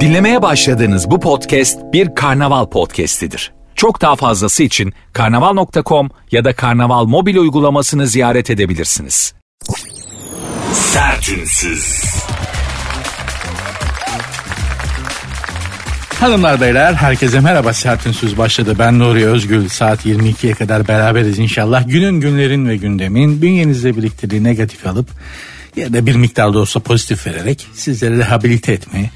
[0.00, 3.52] Dinlemeye başladığınız bu podcast bir karnaval podcastidir.
[3.74, 9.34] Çok daha fazlası için karnaval.com ya da karnaval mobil uygulamasını ziyaret edebilirsiniz.
[10.72, 12.04] Sertünsüz.
[16.20, 18.76] Hanımlar beyler herkese merhaba Sertünsüz başladı.
[18.78, 21.88] Ben Nuri Özgül saat 22'ye kadar beraberiz inşallah.
[21.88, 25.08] Günün günlerin ve gündemin bünyenizde biriktirdiği negatif alıp
[25.76, 29.10] ya da bir miktar da olsa pozitif vererek sizleri rehabilite etmeye,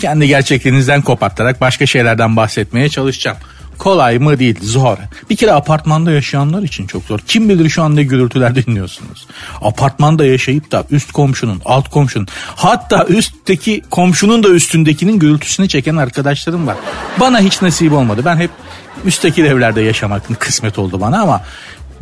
[0.00, 3.36] kendi gerçekliğinizden kopartarak başka şeylerden bahsetmeye çalışacağım.
[3.78, 4.96] Kolay mı değil zor.
[5.30, 7.18] Bir kere apartmanda yaşayanlar için çok zor.
[7.18, 9.26] Kim bilir şu anda gürültüler dinliyorsunuz.
[9.60, 16.66] Apartmanda yaşayıp da üst komşunun, alt komşunun hatta üstteki komşunun da üstündekinin gürültüsünü çeken arkadaşlarım
[16.66, 16.76] var.
[17.20, 18.22] Bana hiç nasip olmadı.
[18.24, 18.50] Ben hep
[19.04, 21.42] müstakil evlerde yaşamak kısmet oldu bana ama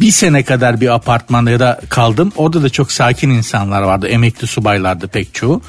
[0.01, 2.33] bir sene kadar bir apartmanda ya da kaldım.
[2.37, 4.09] Orada da çok sakin insanlar vardı.
[4.09, 5.63] Emekli subaylardı pek çoğu.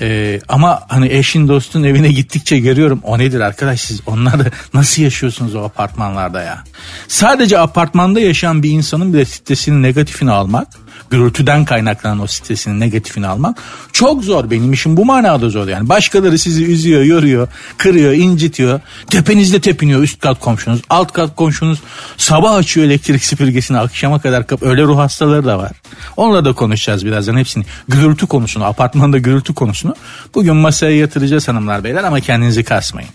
[0.00, 3.00] Ee, ama hani eşin dostun evine gittikçe görüyorum.
[3.02, 6.64] O nedir arkadaş siz onlar da nasıl yaşıyorsunuz o apartmanlarda ya?
[7.08, 10.68] Sadece apartmanda yaşayan bir insanın bile stresinin negatifini almak
[11.10, 13.58] gürültüden kaynaklanan o stresinin negatifini almak
[13.92, 14.50] çok zor.
[14.50, 15.88] Benim işim bu manada zor yani.
[15.88, 18.80] Başkaları sizi üzüyor, yoruyor, kırıyor, incitiyor.
[19.10, 20.80] Tepenizde tepiniyor üst kat komşunuz.
[20.90, 21.78] Alt kat komşunuz
[22.16, 25.72] sabah açıyor elektrik süpürgesini akşama kadar kap öyle ruh hastaları da var.
[26.16, 27.64] Onunla da konuşacağız birazdan hepsini.
[27.88, 29.94] Gürültü konusunu, apartmanda gürültü konusunu
[30.34, 33.10] bugün masaya yatıracağız hanımlar beyler ama kendinizi kasmayın.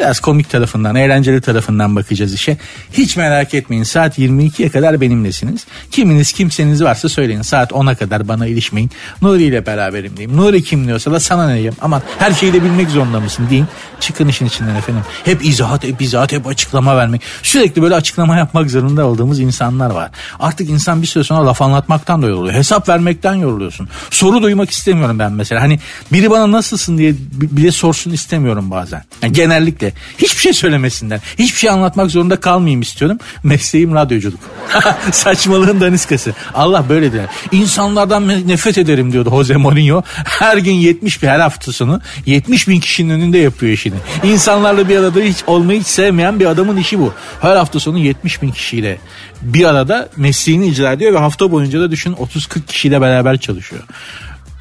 [0.00, 2.56] Biraz komik tarafından, eğlenceli tarafından bakacağız işe.
[2.92, 5.66] Hiç merak etmeyin saat 22'ye kadar benimlesiniz.
[5.90, 8.90] Kiminiz kimseniz varsa söyleyin saat 10'a kadar bana ilişmeyin.
[9.22, 10.36] Nuri ile beraberim diyeyim.
[10.36, 11.74] Nuri kim diyorsa da sana ne diyeyim.
[11.80, 13.66] Aman her şeyi de bilmek zorunda mısın deyin.
[14.00, 15.02] Çıkın işin içinden efendim.
[15.24, 17.22] Hep izahat, hep izahat, hep açıklama vermek.
[17.42, 20.10] Sürekli böyle açıklama yapmak zorunda olduğumuz insanlar var.
[20.40, 22.54] Artık insan bir süre sonra laf anlatmaktan da yoruluyor.
[22.54, 23.88] Hesap vermekten yoruluyorsun.
[24.10, 25.60] Soru duymak istemiyorum ben mesela.
[25.62, 25.78] Hani
[26.12, 29.04] biri bana nasılsın diye bile sorsun istemiyorum bazen.
[29.22, 29.92] Yani genellikle.
[30.18, 31.20] Hiçbir şey söylemesinden.
[31.38, 33.18] Hiçbir şey anlatmak zorunda kalmayayım istiyorum.
[33.42, 34.40] Mesleğim radyoculuk.
[35.12, 36.32] Saçmalığın daniskası.
[36.54, 37.26] Allah böyle der.
[37.52, 40.02] İnsanlardan nefret ederim diyordu Jose Mourinho.
[40.24, 43.96] Her gün 70 bir her hafta sonu 70 bin kişinin önünde yapıyor işini.
[44.22, 47.12] İnsanlarla bir arada hiç olmayı hiç sevmeyen bir adamın işi bu.
[47.40, 48.98] Her hafta sonu 70 bin kişiyle
[49.42, 53.82] bir arada mesleğini icra ediyor ve hafta boyunca da düşün 30-40 kişiyle beraber çalışıyor.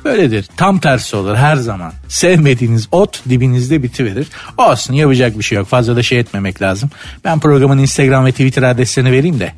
[0.06, 0.46] Böyledir.
[0.58, 1.94] Tam tersi olur her zaman.
[2.08, 4.28] Sevmediğiniz ot dibinizde bitiverir.
[4.58, 5.68] Olsun yapacak bir şey yok.
[5.68, 6.90] Fazla da şey etmemek lazım.
[7.24, 9.54] Ben programın Instagram ve Twitter adreslerini vereyim de.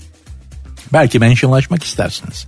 [0.94, 2.47] Belki mentionlaşmak istersiniz.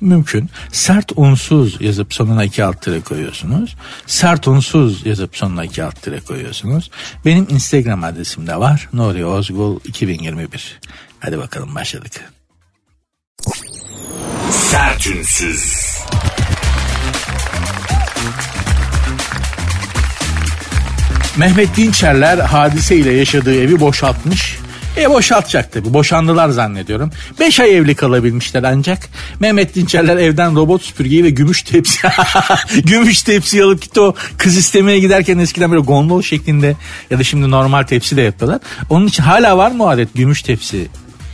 [0.00, 0.50] Mümkün.
[0.72, 3.76] Sert unsuz yazıp sonuna iki alt tire koyuyorsunuz.
[4.06, 6.90] Sert unsuz yazıp sonuna iki alt tire koyuyorsunuz.
[7.24, 8.88] Benim Instagram adresim de var.
[8.92, 10.80] Nuri Ozgul 2021.
[11.20, 12.12] Hadi bakalım başladık.
[14.50, 15.98] Sertünsüz.
[21.36, 24.58] Mehmet Dinçerler hadise ile yaşadığı evi boşaltmış.
[24.96, 25.94] E boşaltacak tabi.
[25.94, 27.10] Boşandılar zannediyorum.
[27.40, 29.08] Beş ay evli kalabilmişler ancak.
[29.40, 31.98] Mehmet Dinçerler evden robot süpürgeyi ve gümüş tepsi.
[32.84, 36.76] gümüş tepsi alıp gitti o kız istemeye giderken eskiden böyle gondol şeklinde
[37.10, 38.60] ya da şimdi normal tepsi de yapıyorlar.
[38.90, 40.88] Onun için hala var mı adet gümüş tepsi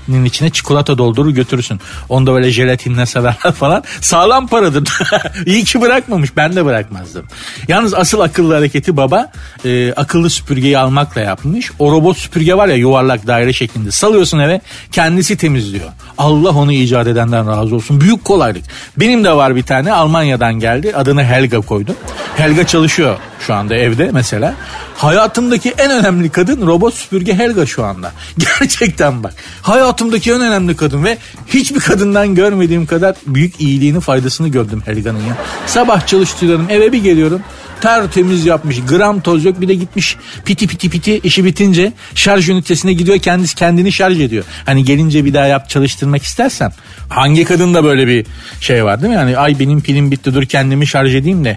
[0.09, 1.81] nin içine çikolata doldurur götürürsün.
[2.09, 3.85] Onu da böyle jelatinle severler falan.
[4.01, 4.89] Sağlam paradır.
[5.47, 6.37] İyi ki bırakmamış.
[6.37, 7.27] Ben de bırakmazdım.
[7.69, 9.33] Yalnız asıl akıllı hareketi baba
[9.65, 11.71] e, akıllı süpürgeyi almakla yapmış.
[11.79, 13.91] O robot süpürge var ya yuvarlak daire şeklinde.
[13.91, 14.61] Salıyorsun eve
[14.93, 15.91] kendisi temizliyor.
[16.19, 18.01] Allah onu icat edenden razı olsun.
[18.01, 18.65] Büyük kolaylık.
[18.97, 20.93] Benim de var bir tane Almanya'dan geldi.
[20.97, 21.97] Adını Helga koydum.
[22.37, 24.55] Helga çalışıyor şu anda evde mesela.
[24.97, 28.13] Hayatımdaki en önemli kadın robot süpürge Helga şu anda.
[28.39, 29.35] Gerçekten bak.
[29.63, 35.37] Hayatımdaki en önemli kadın ve hiçbir kadından görmediğim kadar büyük iyiliğini faydasını gördüm Helga'nın ya.
[35.67, 37.43] Sabah çalıştırıyorum eve bir geliyorum
[37.81, 38.77] tertemiz yapmış.
[38.89, 43.55] Gram toz yok bir de gitmiş piti piti piti işi bitince şarj ünitesine gidiyor kendisi
[43.55, 44.45] kendini şarj ediyor.
[44.67, 46.73] Hani gelince bir daha yap çalıştırmak istersem
[47.09, 48.27] hangi kadın da böyle bir
[48.61, 49.17] şey var değil mi?
[49.17, 51.57] Yani ay benim pilim bitti dur kendimi şarj edeyim de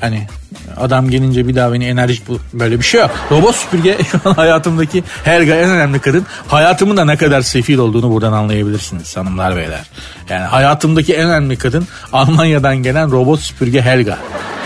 [0.00, 0.26] hani
[0.76, 3.10] adam gelince bir daha beni enerjik bu böyle bir şey yok.
[3.30, 6.26] Robot süpürge şu an hayatımdaki Helga en önemli kadın.
[6.48, 9.82] Hayatımın da ne kadar sefil olduğunu buradan anlayabilirsiniz hanımlar beyler.
[10.28, 14.18] Yani hayatımdaki en önemli kadın Almanya'dan gelen robot süpürge Helga.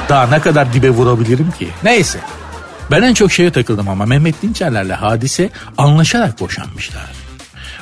[0.09, 1.69] Daha ne kadar dibe vurabilirim ki?
[1.85, 2.19] Neyse.
[2.91, 7.07] Ben en çok şeye takıldım ama Mehmet Dinçerlerle hadise anlaşarak boşanmışlar.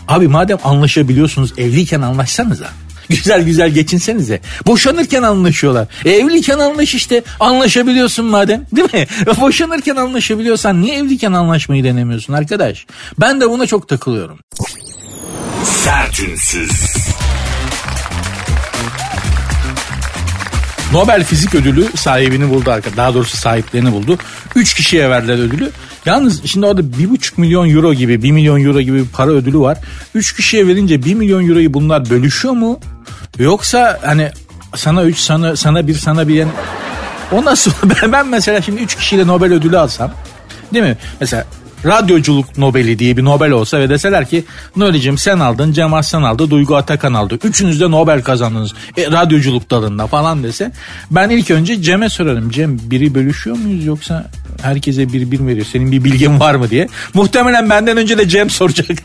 [0.09, 2.67] Abi madem anlaşabiliyorsunuz evliyken anlaşsanıza.
[3.11, 4.41] Güzel güzel geçinsenize.
[4.67, 5.89] Boşanırken anlaşıyorlar.
[6.05, 7.23] E, evliyken anlaş işte.
[7.41, 8.67] Anlaşabiliyorsun madem.
[8.77, 9.07] Değil mi?
[9.41, 12.87] Boşanırken anlaşabiliyorsan niye evliyken anlaşmayı denemiyorsun arkadaş?
[13.21, 14.39] Ben de buna çok takılıyorum.
[15.65, 16.71] Sertünsüz.
[20.93, 22.97] Nobel Fizik Ödülü sahibini buldu arkadaşlar.
[22.97, 24.19] Daha doğrusu sahiplerini buldu.
[24.57, 25.71] Üç kişiye verdiler ödülü.
[26.07, 29.59] Yalnız şimdi orada bir buçuk milyon euro gibi, bir milyon euro gibi bir para ödülü
[29.59, 29.79] var.
[30.15, 32.81] Üç kişiye verince bir milyon euroyu bunlar bölüşüyor mu?
[33.39, 34.31] Yoksa hani
[34.75, 36.51] sana üç, sana, sana bir, sana bir yani
[37.33, 37.71] o nasıl?
[38.13, 40.11] Ben, mesela şimdi üç kişiyle Nobel ödülü alsam
[40.75, 40.97] değil mi?
[41.21, 41.45] Mesela
[41.85, 44.45] radyoculuk Nobel'i diye bir Nobel olsa ve deseler ki
[44.77, 47.39] Nuri'cim sen aldın, Cemal sen aldı, Duygu Atakan aldı.
[47.45, 50.73] Üçünüz de Nobel kazandınız e, radyoculuk dalında falan dese.
[51.11, 52.51] Ben ilk önce Cem'e sorarım.
[52.51, 54.27] Cem biri bölüşüyor muyuz yoksa
[54.63, 55.67] herkese bir bir veriyor?
[55.73, 56.89] Senin bir bilgin var mı diye.
[57.15, 58.87] Muhtemelen benden önce de Cem soracak.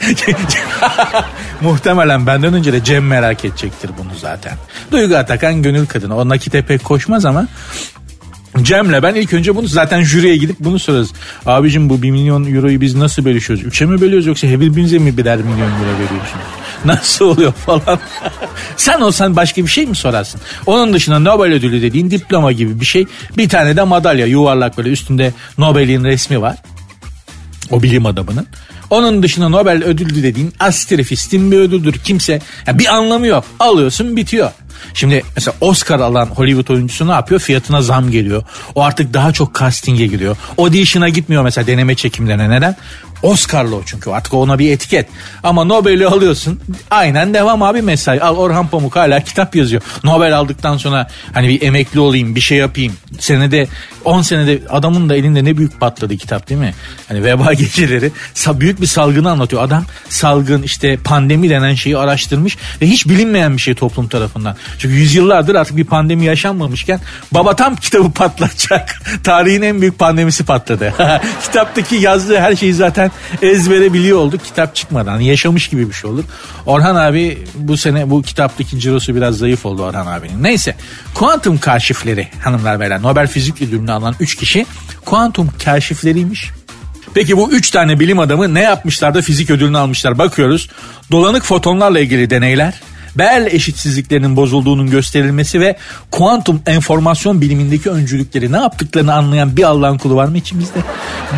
[1.62, 4.54] Muhtemelen benden önce de Cem merak edecektir bunu zaten.
[4.92, 6.18] Duygu Atakan gönül kadını.
[6.18, 7.48] O nakite pek koşmaz ama
[8.62, 11.12] Cem'le ben ilk önce bunu zaten jüriye gidip bunu sorarız.
[11.46, 13.66] Abicim bu 1 milyon euroyu biz nasıl bölüşüyoruz?
[13.66, 16.46] Üçe mi bölüyoruz yoksa birbirinize mi birer milyon euro veriyorsunuz?
[16.86, 18.00] Nasıl oluyor falan.
[18.78, 20.42] Sen olsan başka bir şey mi sorarsın?
[20.66, 23.06] Onun dışında Nobel ödülü dediğin diploma gibi bir şey.
[23.38, 26.58] Bir tane de madalya yuvarlak böyle üstünde Nobel'in resmi var.
[27.72, 28.48] O bilim adamının.
[28.90, 31.94] Onun dışında Nobel ödülü dediğin astrofistin bir ödüldür.
[32.04, 33.46] Kimse yani bir anlamı yok.
[33.60, 34.52] Alıyorsun bitiyor.
[34.94, 37.42] Şimdi mesela Oscar alan Hollywood oyuncusu ne yapıyor?
[37.42, 38.44] Fiyatına zam geliyor.
[38.76, 40.38] O artık daha çok casting'e giriyor.
[40.58, 42.50] Audition'a gitmiyor mesela deneme çekimlerine.
[42.50, 42.76] Neden?
[43.24, 45.08] Oscar'lı o çünkü artık ona bir etiket.
[45.44, 46.60] Ama Nobel'i alıyorsun
[46.92, 48.22] aynen devam abi mesai.
[48.22, 49.82] Al Orhan Pamuk hala kitap yazıyor.
[50.04, 52.94] Nobel aldıktan sonra hani bir emekli olayım bir şey yapayım.
[53.20, 53.68] Senede
[54.06, 56.74] 10 senede adamın da elinde ne büyük patladı kitap değil mi?
[57.08, 58.12] Hani veba geceleri
[58.62, 59.64] büyük bir salgını anlatıyor.
[59.64, 64.56] Adam salgın işte pandemi denen şeyi araştırmış ve hiç bilinmeyen bir şey toplum tarafından.
[64.78, 67.00] Çünkü yüzyıllardır artık bir pandemi yaşanmamışken
[67.32, 69.02] baba tam kitabı patlatacak.
[69.24, 70.94] Tarihin en büyük pandemisi patladı.
[71.44, 73.11] Kitaptaki yazdığı her şeyi zaten
[73.42, 75.20] ezbere biliyor olduk kitap çıkmadan.
[75.20, 76.24] Yaşamış gibi bir şey olur.
[76.66, 80.44] Orhan abi bu sene bu kitaptaki cirosu biraz zayıf oldu Orhan abinin.
[80.44, 80.76] Neyse
[81.14, 84.66] kuantum kaşifleri hanımlar beyler Nobel Fizik Ödülünü alan 3 kişi
[85.06, 86.52] kuantum kaşifleriymiş.
[87.14, 90.70] Peki bu üç tane bilim adamı ne yapmışlar da fizik ödülünü almışlar bakıyoruz.
[91.12, 92.82] Dolanık fotonlarla ilgili deneyler,
[93.16, 95.78] Bell eşitsizliklerinin bozulduğunun gösterilmesi ve
[96.12, 100.80] kuantum enformasyon bilimindeki öncülükleri ne yaptıklarını anlayan bir Allah'ın kulu var mı içimizde?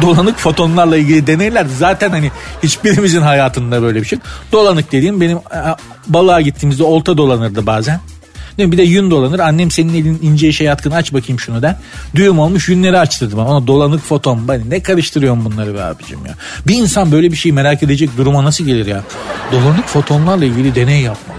[0.02, 2.32] Dolanık fotonlarla ilgili deneyler zaten hani
[2.64, 4.20] hiçbirimizin hayatında böyle bir şey.
[4.52, 5.40] Dolanık dediğim benim
[6.08, 8.00] balığa gittiğimizde olta dolanırdı bazen.
[8.58, 8.74] Değil mi?
[8.74, 9.40] Bir de yün dolanır.
[9.40, 11.76] Annem senin elin ince işe yatkın aç bakayım şunu der.
[12.16, 13.40] Düğüm olmuş yünleri açtırdım.
[13.40, 14.48] Ona dolanık foton.
[14.48, 16.34] Ben ne karıştırıyorum bunları be abicim ya.
[16.68, 19.04] Bir insan böyle bir şeyi merak edecek duruma nasıl gelir ya?
[19.52, 21.38] Dolanık fotonlarla ilgili deney yapmalı.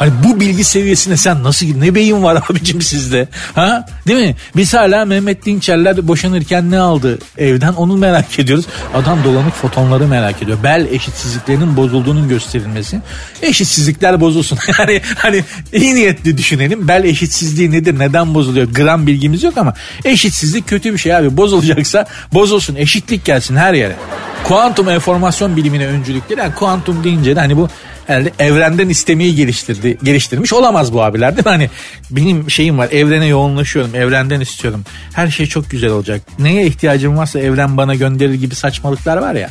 [0.00, 3.28] Hani bu bilgi seviyesine sen nasıl ne beyin var abicim sizde?
[3.54, 3.86] Ha?
[4.06, 4.36] Değil mi?
[4.56, 8.64] Biz hala Mehmet Dinçerler boşanırken ne aldı evden onu merak ediyoruz.
[8.94, 10.58] Adam dolanık fotonları merak ediyor.
[10.62, 13.00] Bel eşitsizliklerinin bozulduğunun gösterilmesi.
[13.42, 14.58] Eşitsizlikler bozulsun.
[14.78, 16.88] yani hani iyi niyetli düşünelim.
[16.88, 17.98] Bel eşitsizliği nedir?
[17.98, 18.66] Neden bozuluyor?
[18.66, 19.74] Gram bilgimiz yok ama
[20.04, 21.36] eşitsizlik kötü bir şey abi.
[21.36, 22.76] Bozulacaksa bozulsun.
[22.76, 23.96] Eşitlik gelsin her yere.
[24.44, 26.40] Kuantum enformasyon bilimine öncülükleri.
[26.40, 27.68] Yani kuantum deyince de hani bu
[28.10, 31.50] herhalde evrenden istemeyi geliştirdi, geliştirmiş olamaz bu abiler değil mi?
[31.50, 31.70] Hani
[32.10, 34.84] benim şeyim var evrene yoğunlaşıyorum evrenden istiyorum.
[35.12, 36.22] Her şey çok güzel olacak.
[36.38, 39.50] Neye ihtiyacım varsa evren bana gönderir gibi saçmalıklar var ya.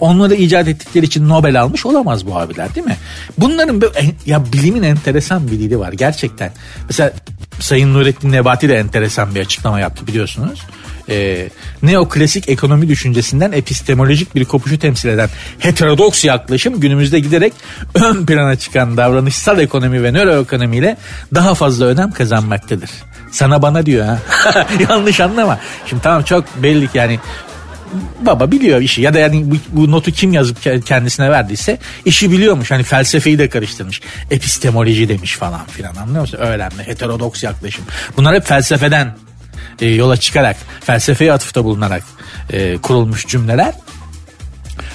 [0.00, 2.96] Onları icat ettikleri için Nobel almış olamaz bu abiler değil mi?
[3.38, 3.82] Bunların
[4.26, 6.52] ya bilimin enteresan bir dili var gerçekten.
[6.88, 7.12] Mesela
[7.60, 10.62] Sayın Nurettin Nebati de enteresan bir açıklama yaptı biliyorsunuz
[11.08, 11.48] e,
[11.82, 15.28] neoklasik ekonomi düşüncesinden epistemolojik bir kopuşu temsil eden
[15.58, 17.52] heterodoks yaklaşım günümüzde giderek
[17.94, 20.96] ön plana çıkan davranışsal ekonomi ve nöroekonomiyle
[21.34, 22.90] daha fazla önem kazanmaktadır.
[23.32, 24.18] Sana bana diyor ha.
[24.90, 25.58] Yanlış anlama.
[25.86, 27.18] Şimdi tamam çok belli ki yani
[28.20, 32.70] baba biliyor işi ya da yani bu, bu notu kim yazıp kendisine verdiyse işi biliyormuş.
[32.70, 34.00] Hani felsefeyi de karıştırmış.
[34.30, 36.38] Epistemoloji demiş falan filan anlıyor musun?
[36.38, 37.84] Öğrenme, heterodoks yaklaşım.
[38.16, 39.14] Bunlar hep felsefeden
[39.80, 42.02] e, yola çıkarak felsefeye atıfta bulunarak
[42.50, 43.74] e, kurulmuş cümleler.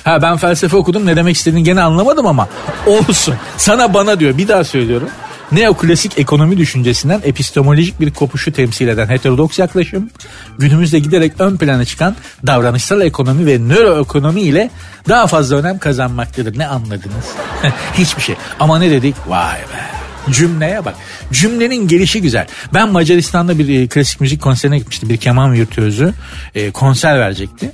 [0.03, 2.47] Ha ben felsefe okudum ne demek istediğini gene anlamadım ama
[2.87, 3.35] olsun.
[3.57, 5.09] Sana bana diyor bir daha söylüyorum.
[5.51, 10.09] Neoklasik ekonomi düşüncesinden epistemolojik bir kopuşu temsil eden heterodoks yaklaşım
[10.57, 12.15] günümüzde giderek ön plana çıkan
[12.47, 14.69] davranışsal ekonomi ve nöroekonomi ile
[15.09, 16.57] daha fazla önem kazanmaktadır.
[16.59, 17.25] Ne anladınız?
[17.93, 18.35] Hiçbir şey.
[18.59, 19.15] Ama ne dedik?
[19.27, 20.00] Vay be.
[20.29, 20.95] Cümleye bak.
[21.31, 22.47] Cümlenin gelişi güzel.
[22.73, 25.09] Ben Macaristan'da bir e, klasik müzik konserine gitmiştim.
[25.09, 26.13] Bir keman virtüözü
[26.55, 27.71] e, konser verecekti.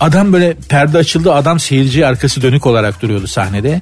[0.00, 1.32] Adam böyle perde açıldı.
[1.32, 3.80] Adam seyirci arkası dönük olarak duruyordu sahnede.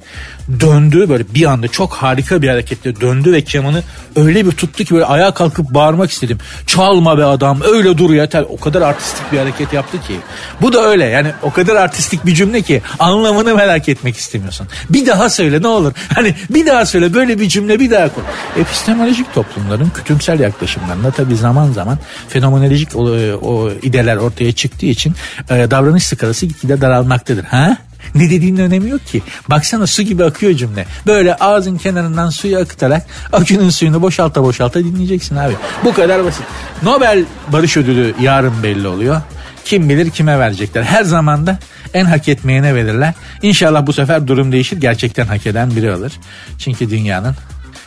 [0.59, 3.83] Döndü böyle bir anda çok harika bir hareketle döndü ve kemanı
[4.15, 6.37] öyle bir tuttu ki böyle ayağa kalkıp bağırmak istedim.
[6.67, 8.45] Çalma be adam öyle dur yeter.
[8.49, 10.15] O kadar artistik bir hareket yaptı ki.
[10.61, 14.67] Bu da öyle yani o kadar artistik bir cümle ki anlamını merak etmek istemiyorsun.
[14.89, 15.93] Bir daha söyle ne olur.
[16.15, 18.31] Hani bir daha söyle böyle bir cümle bir daha kolay.
[18.59, 23.01] Epistemolojik toplumların kütümsel yaklaşımlarında tabii zaman zaman fenomenolojik o,
[23.41, 25.15] o ideler ortaya çıktığı için
[25.49, 27.43] e, davranış skalası gitgide daralmaktadır.
[27.43, 27.77] Ha?
[28.15, 29.21] Ne dediğinin önemi yok ki.
[29.49, 30.85] Baksana su gibi akıyor cümle.
[31.07, 35.53] Böyle ağzın kenarından suyu akıtarak akünün suyunu boşalta boşalta dinleyeceksin abi.
[35.83, 36.43] Bu kadar basit.
[36.83, 39.21] Nobel Barış Ödülü yarın belli oluyor.
[39.65, 40.83] Kim bilir kime verecekler.
[40.83, 41.59] Her zaman da
[41.93, 43.13] en hak etmeyene verirler.
[43.41, 44.77] İnşallah bu sefer durum değişir.
[44.77, 46.13] Gerçekten hak eden biri alır.
[46.57, 47.35] Çünkü dünyanın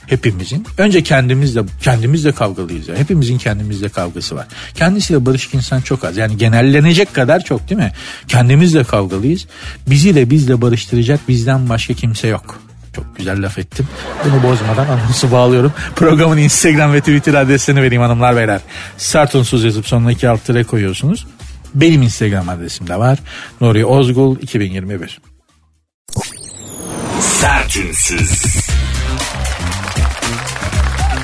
[0.06, 2.96] hepimizin önce kendimizle kendimizle kavgalıyız ya.
[2.96, 4.46] Hepimizin kendimizle kavgası var.
[4.74, 6.16] Kendisiyle barışık insan çok az.
[6.16, 7.92] Yani genellenecek kadar çok değil mi?
[8.28, 9.46] Kendimizle kavgalıyız.
[9.86, 12.60] Bizi de bizle barıştıracak bizden başka kimse yok.
[12.96, 13.88] Çok güzel laf ettim.
[14.24, 15.72] Bunu bozmadan anonsu bağlıyorum.
[15.96, 18.60] Programın Instagram ve Twitter adreslerini vereyim hanımlar beyler.
[18.98, 21.26] Sert unsuz yazıp sonuna iki alt koyuyorsunuz.
[21.74, 23.18] Benim Instagram adresim de var.
[23.60, 25.20] Nuri Ozgul 2021.
[27.20, 28.66] Sertünsüz.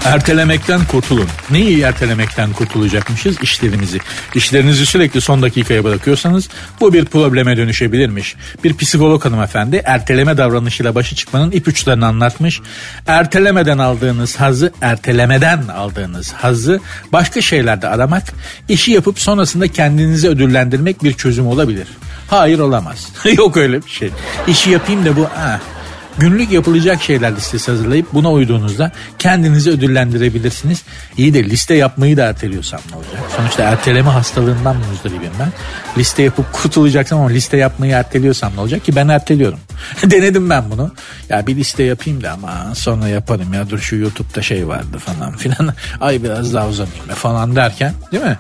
[0.05, 1.29] Ertelemekten kurtulun.
[1.51, 3.37] Neyi ertelemekten kurtulacakmışız?
[3.43, 3.99] İşlerimizi.
[4.35, 6.49] İşlerinizi sürekli son dakikaya bırakıyorsanız
[6.81, 8.37] bu bir probleme dönüşebilirmiş.
[8.65, 12.61] Bir psikolog hanımefendi erteleme davranışıyla başa çıkmanın ipuçlarını anlatmış.
[13.07, 16.81] Ertelemeden aldığınız hazı, ertelemeden aldığınız hazı
[17.13, 18.23] başka şeylerde aramak,
[18.69, 21.87] işi yapıp sonrasında kendinizi ödüllendirmek bir çözüm olabilir.
[22.29, 23.09] Hayır olamaz.
[23.37, 24.11] Yok öyle bir şey.
[24.47, 25.27] İşi yapayım da bu...
[25.37, 25.59] Ah,
[26.19, 30.83] Günlük yapılacak şeyler listesi hazırlayıp buna uyduğunuzda kendinizi ödüllendirebilirsiniz.
[31.17, 33.13] İyi de liste yapmayı da erteliyorsam ne olacak?
[33.37, 35.53] Sonuçta erteleme hastalığından muzdaribim ben.
[35.99, 39.59] Liste yapıp kurtulacaksam ama liste yapmayı erteliyorsam ne olacak ki ben erteliyorum.
[40.11, 40.93] Denedim ben bunu.
[41.29, 45.37] Ya bir liste yapayım da ama sonra yaparım ya dur şu YouTube'da şey vardı falan
[45.37, 45.75] filan.
[46.01, 48.39] Ay biraz daha uzanayım falan derken değil mi?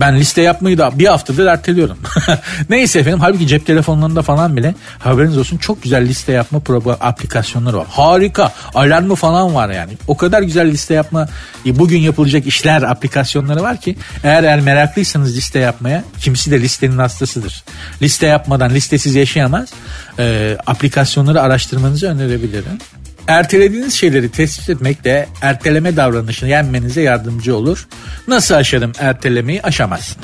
[0.00, 1.98] Ben liste yapmayı da bir haftadır erteliyorum.
[2.68, 7.76] Neyse efendim halbuki cep telefonlarında falan bile haberiniz olsun çok güzel liste yapma program aplikasyonları
[7.76, 7.86] var.
[7.90, 8.52] Harika.
[8.74, 9.92] Alarmı falan var yani.
[10.08, 11.28] O kadar güzel liste yapma
[11.66, 16.98] e, bugün yapılacak işler aplikasyonları var ki eğer eğer meraklıysanız liste yapmaya kimisi de listenin
[16.98, 17.64] hastasıdır.
[18.02, 19.72] Liste yapmadan listesiz yaşayamaz.
[20.18, 22.78] E, aplikasyonları araştırmanızı önerebilirim.
[23.28, 27.86] Ertelediğiniz şeyleri tespit etmek de erteleme davranışını yenmenize yardımcı olur.
[28.28, 29.62] Nasıl aşarım ertelemeyi?
[29.62, 30.16] Aşamazsın.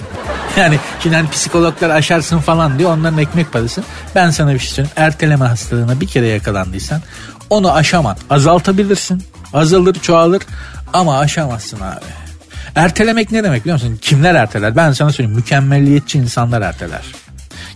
[0.56, 3.82] Yani şimdi hani psikologlar aşarsın falan diyor onların ekmek parası.
[4.14, 4.94] Ben sana bir şey söyleyeyim.
[4.96, 7.02] Erteleme hastalığına bir kere yakalandıysan
[7.50, 8.16] onu aşaman.
[8.30, 9.22] Azaltabilirsin.
[9.52, 10.42] Azalır çoğalır
[10.92, 12.04] ama aşamazsın abi.
[12.74, 13.98] Ertelemek ne demek biliyor musun?
[14.02, 14.76] Kimler erteler?
[14.76, 15.36] Ben sana söyleyeyim.
[15.36, 17.02] Mükemmelliyetçi insanlar erteler.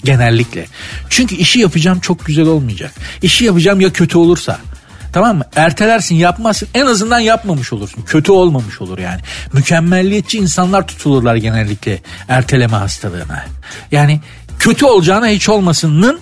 [0.05, 0.67] Genellikle.
[1.11, 2.93] Çünkü işi yapacağım çok güzel olmayacak.
[3.23, 4.59] İşi yapacağım ya kötü olursa.
[5.13, 5.45] Tamam mı?
[5.57, 8.03] Ertelersin yapmazsın en azından yapmamış olursun.
[8.03, 9.21] Kötü olmamış olur yani.
[9.53, 13.45] Mükemmelliyetçi insanlar tutulurlar genellikle erteleme hastalığına.
[13.93, 14.21] Yani
[14.59, 16.21] kötü olacağına hiç olmasının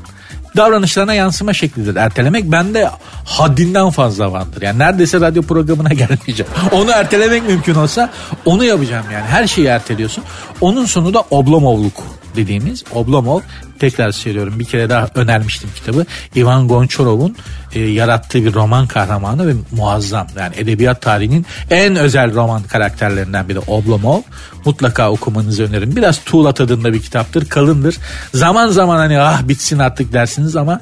[0.56, 2.44] davranışlarına yansıma şeklidir ertelemek.
[2.44, 2.90] Bende
[3.24, 4.62] haddinden fazla vardır.
[4.62, 6.52] Yani neredeyse radyo programına gelmeyeceğim.
[6.72, 8.10] Onu ertelemek mümkün olsa
[8.44, 9.24] onu yapacağım yani.
[9.24, 10.24] Her şeyi erteliyorsun.
[10.60, 13.40] Onun sonu da oblomovluk dediğimiz Oblomov
[13.78, 16.06] tekrar söylüyorum bir kere daha önermiştim kitabı.
[16.36, 17.36] Ivan Gonçarov'un
[17.74, 20.26] e, yarattığı bir roman kahramanı ve muazzam.
[20.38, 24.20] Yani edebiyat tarihinin en özel roman karakterlerinden biri Oblomov.
[24.64, 25.96] Mutlaka okumanızı öneririm.
[25.96, 27.48] Biraz tuğla tadında bir kitaptır.
[27.48, 27.98] Kalındır.
[28.34, 30.80] Zaman zaman hani ah bitsin artık dersiniz ama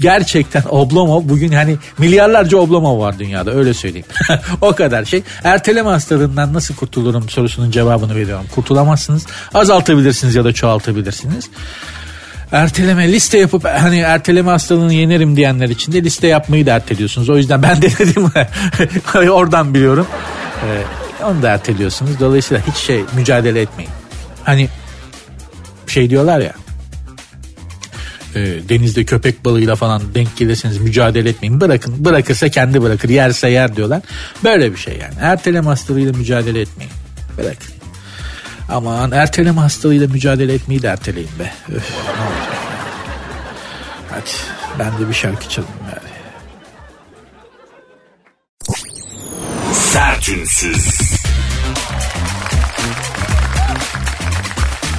[0.00, 4.06] gerçekten Oblomov bugün hani milyarlarca Oblomov var dünyada öyle söyleyeyim.
[4.60, 5.22] o kadar şey.
[5.44, 8.46] Erteleme hastalığından nasıl kurtulurum sorusunun cevabını veriyorum.
[8.54, 9.26] Kurtulamazsınız.
[9.54, 11.50] Azaltabilirsiniz ya da çoğaltabilirsiniz.
[12.52, 17.28] Erteleme liste yapıp hani erteleme hastalığını yenerim diyenler için de liste yapmayı da erteliyorsunuz.
[17.28, 18.30] O yüzden ben denedim
[19.32, 20.06] oradan biliyorum.
[20.64, 22.20] Ee, onu da erteliyorsunuz.
[22.20, 23.90] Dolayısıyla hiç şey mücadele etmeyin.
[24.44, 24.68] Hani
[25.86, 26.52] şey diyorlar ya
[28.34, 31.60] e, denizde köpek balığıyla falan denk gelirseniz mücadele etmeyin.
[31.60, 32.04] Bırakın.
[32.04, 33.08] Bırakırsa kendi bırakır.
[33.08, 34.02] Yerse yer diyorlar.
[34.44, 35.14] Böyle bir şey yani.
[35.20, 36.92] Erteleme hastalığıyla mücadele etmeyin.
[37.38, 37.74] Bırakın.
[38.68, 41.52] Aman erteleme hastalığıyla mücadele etmeyi de erteleyin be.
[41.74, 42.54] Öf, ne olacak
[44.10, 44.30] Hadi
[44.78, 46.14] ben de bir şarkı çalayım bari.
[49.74, 51.00] Sertünsüz.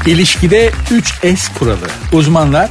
[0.06, 1.88] İlişkide 3S kuralı.
[2.12, 2.70] Uzmanlar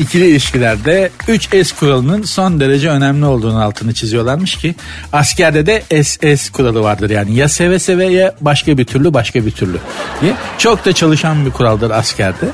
[0.00, 4.74] ikili ilişkilerde 3S kuralının son derece önemli olduğunu altını çiziyorlarmış ki
[5.12, 9.50] askerde de SS kuralı vardır yani ya seve seve ya başka bir türlü başka bir
[9.50, 9.78] türlü
[10.20, 10.34] diye.
[10.58, 12.46] Çok da çalışan bir kuraldır askerde.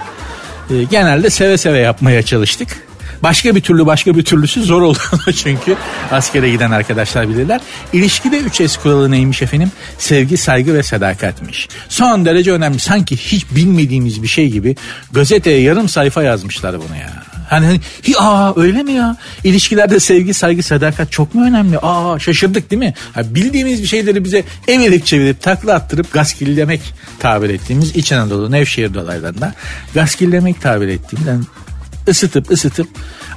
[0.71, 2.87] Ee, genelde seve seve yapmaya çalıştık.
[3.23, 5.77] Başka bir türlü başka bir türlüsü zor olduğunu çünkü
[6.11, 7.61] askere giden arkadaşlar bilirler.
[7.93, 9.71] İlişkide 3S kuralı neymiş efendim?
[9.99, 11.69] Sevgi, saygı ve sadakatmiş.
[11.89, 12.79] Son derece önemli.
[12.79, 14.77] Sanki hiç bilmediğimiz bir şey gibi
[15.13, 17.26] gazeteye yarım sayfa yazmışlar bunu ya.
[17.51, 17.81] Hani, hani
[18.19, 19.17] aa öyle mi ya?
[19.45, 21.79] İlişkilerde sevgi, saygı, sadakat çok mu önemli?
[21.79, 22.95] Aa şaşırdık değil mi?
[23.15, 26.81] Ha, bildiğimiz bir şeyleri bize evirip çevirip takla attırıp gaskillemek
[27.19, 29.55] tabir ettiğimiz İç Anadolu Nevşehir dolaylarında
[29.95, 31.45] gaskillemek tabir ettiğimiz yani
[32.09, 32.89] ısıtıp ısıtıp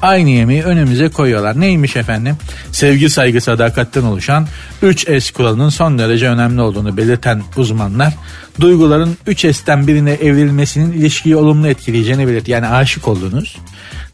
[0.01, 1.61] aynı yemeği önümüze koyuyorlar.
[1.61, 2.35] Neymiş efendim?
[2.71, 4.47] Sevgi, saygı, sadakatten oluşan
[4.83, 8.13] 3S kuralının son derece önemli olduğunu belirten uzmanlar
[8.59, 12.51] duyguların 3S'ten birine evrilmesinin ilişkiyi olumlu etkileyeceğini belirtti.
[12.51, 13.57] Yani aşık oldunuz.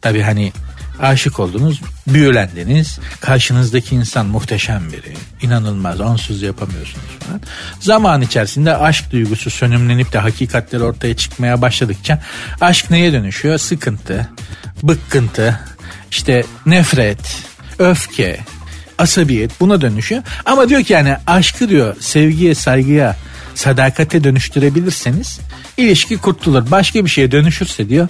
[0.01, 0.51] Tabi hani
[0.99, 2.99] aşık oldunuz, büyülendiniz.
[3.19, 5.13] Karşınızdaki insan muhteşem biri.
[5.41, 7.41] inanılmaz, onsuz yapamıyorsunuz falan.
[7.79, 12.21] Zaman içerisinde aşk duygusu sönümlenip de hakikatler ortaya çıkmaya başladıkça
[12.61, 13.57] aşk neye dönüşüyor?
[13.57, 14.29] Sıkıntı,
[14.83, 15.59] bıkkıntı,
[16.11, 17.43] işte nefret,
[17.79, 18.39] öfke,
[18.97, 20.21] asabiyet buna dönüşüyor.
[20.45, 23.15] Ama diyor ki yani aşkı diyor sevgiye, saygıya,
[23.55, 25.39] sadakate dönüştürebilirseniz
[25.77, 26.71] ilişki kurtulur.
[26.71, 28.07] Başka bir şeye dönüşürse diyor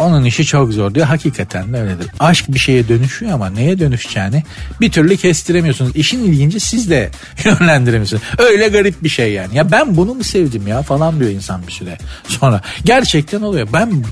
[0.00, 1.06] onun işi çok zor diyor.
[1.06, 2.06] Hakikaten de öyledir.
[2.20, 4.42] Aşk bir şeye dönüşüyor ama neye dönüşeceğini
[4.80, 5.96] bir türlü kestiremiyorsunuz.
[5.96, 7.10] İşin ilginci siz de
[7.44, 8.22] yönlendiremiyorsunuz.
[8.38, 9.56] Öyle garip bir şey yani.
[9.56, 12.60] Ya ben bunu mu sevdim ya falan diyor insan bir süre sonra.
[12.84, 13.68] Gerçekten oluyor.
[13.72, 14.04] Ben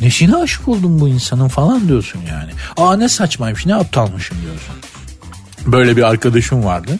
[0.00, 2.50] nesine aşık oldum bu insanın falan diyorsun yani.
[2.76, 4.74] Aa ne saçmaymış ne aptalmışım diyorsun.
[5.66, 6.98] Böyle bir arkadaşım vardı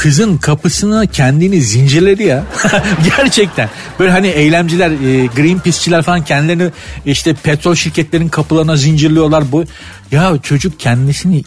[0.00, 2.44] kızın kapısına kendini zincirledi ya.
[3.16, 3.68] Gerçekten.
[3.98, 6.70] Böyle hani eylemciler, e, Greenpeace'çiler falan kendilerini
[7.06, 9.52] işte petrol şirketlerin kapılarına zincirliyorlar.
[9.52, 9.64] Bu
[10.12, 11.44] ya çocuk kendisini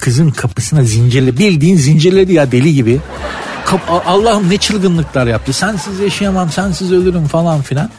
[0.00, 3.00] kızın kapısına zincirli bildiğin zincirledi ya deli gibi.
[3.88, 5.52] Allah'ım ne çılgınlıklar yaptı.
[5.52, 7.90] Sensiz yaşayamam, sensiz ölürüm falan filan.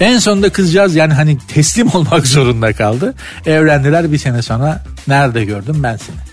[0.00, 3.14] En sonunda kızcağız yani hani teslim olmak zorunda kaldı.
[3.46, 6.27] Evlendiler bir sene sonra nerede gördüm ben seni.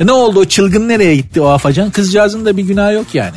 [0.00, 1.90] E ne oldu o çılgın nereye gitti o afacan?
[1.90, 3.36] Kızcağızın da bir günah yok yani.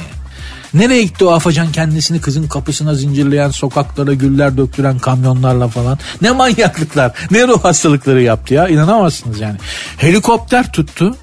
[0.74, 6.00] Nereye gitti o afacan kendisini kızın kapısına zincirleyen sokaklara güller döktüren kamyonlarla falan.
[6.22, 9.58] Ne manyaklıklar ne ruh hastalıkları yaptı ya inanamazsınız yani.
[9.98, 11.16] Helikopter tuttu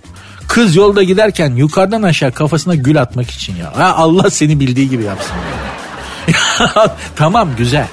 [0.49, 3.77] kız yolda giderken yukarıdan aşağı kafasına gül atmak için ya.
[3.77, 5.37] Ha, Allah seni bildiği gibi yapsın.
[7.17, 7.87] Tamam güzel.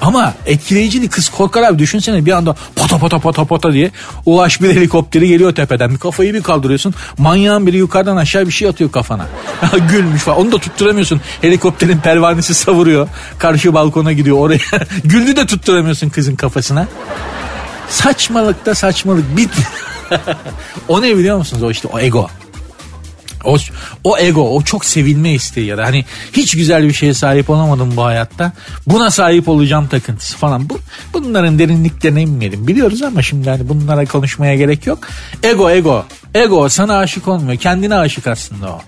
[0.00, 3.90] Ama etkileyiciliği kız korkar abi düşünsene bir anda pota pota pota pota diye
[4.26, 5.90] UH-1 helikopteri geliyor tepeden.
[5.90, 9.26] Bir kafayı bir kaldırıyorsun manyağın biri yukarıdan aşağı bir şey atıyor kafana.
[9.90, 11.20] Gülmüş falan onu da tutturamıyorsun.
[11.40, 13.08] Helikopterin pervanesi savuruyor.
[13.38, 14.58] Karşı balkona gidiyor oraya.
[15.04, 16.88] Güldü de tutturamıyorsun kızın kafasına.
[17.90, 19.50] Saçmalıkta saçmalık bit.
[20.88, 22.28] o ne biliyor musunuz o işte o ego.
[23.46, 23.56] O,
[24.04, 27.92] o ego, o çok sevilme isteği ya da hani hiç güzel bir şeye sahip olamadım
[27.96, 28.52] bu hayatta.
[28.86, 30.70] Buna sahip olacağım takıntısı falan.
[30.70, 30.78] Bu,
[31.12, 32.66] bunların derinliklerine inmeyelim.
[32.66, 34.98] Biliyoruz ama şimdi hani bunlara konuşmaya gerek yok.
[35.42, 36.04] Ego, ego.
[36.34, 37.58] Ego sana aşık olmuyor.
[37.58, 38.80] Kendine aşık aslında o.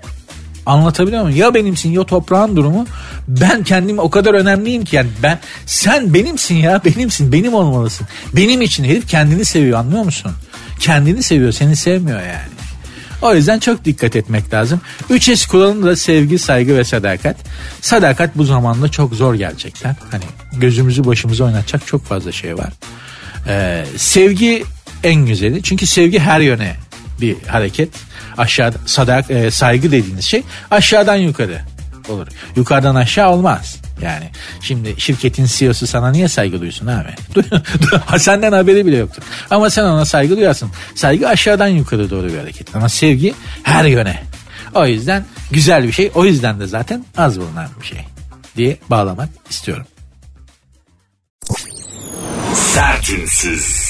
[0.67, 1.39] Anlatabiliyor muyum?
[1.39, 2.87] Ya benimsin ya toprağın durumu.
[3.29, 8.07] Ben kendim o kadar önemliyim ki yani ben sen benimsin ya benimsin benim olmalısın.
[8.37, 10.33] Benim için herif kendini seviyor anlıyor musun?
[10.81, 12.58] Kendini seviyor seni sevmiyor yani.
[13.23, 14.81] O yüzden çok dikkat etmek lazım.
[15.11, 17.37] 3S kuralında da sevgi, saygı ve sadakat.
[17.81, 19.97] Sadakat bu zamanda çok zor gerçekten.
[20.11, 22.73] Hani gözümüzü başımıza oynatacak çok fazla şey var.
[23.49, 24.65] Ee, sevgi
[25.05, 25.63] en güzeli.
[25.63, 26.77] Çünkü sevgi her yöne
[27.21, 27.89] bir hareket.
[28.39, 31.61] Aşağı sadak e, saygı dediğiniz şey aşağıdan yukarı
[32.09, 32.27] olur.
[32.57, 33.77] Yukarıdan aşağı olmaz.
[34.03, 34.31] Yani
[34.61, 37.15] şimdi şirketin CEO'su sana niye saygı duysun abi?
[38.19, 39.23] Senden haberi bile yoktur.
[39.51, 40.71] Ama sen ona saygı duyarsın.
[40.95, 42.77] Saygı aşağıdan yukarı doğru bir hareket.
[42.77, 44.23] Ama sevgi her yöne.
[44.75, 46.11] O yüzden güzel bir şey.
[46.15, 48.05] O yüzden de zaten az bulunan bir şey
[48.57, 49.87] diye bağlamak istiyorum.
[52.55, 53.88] Sertünsüz.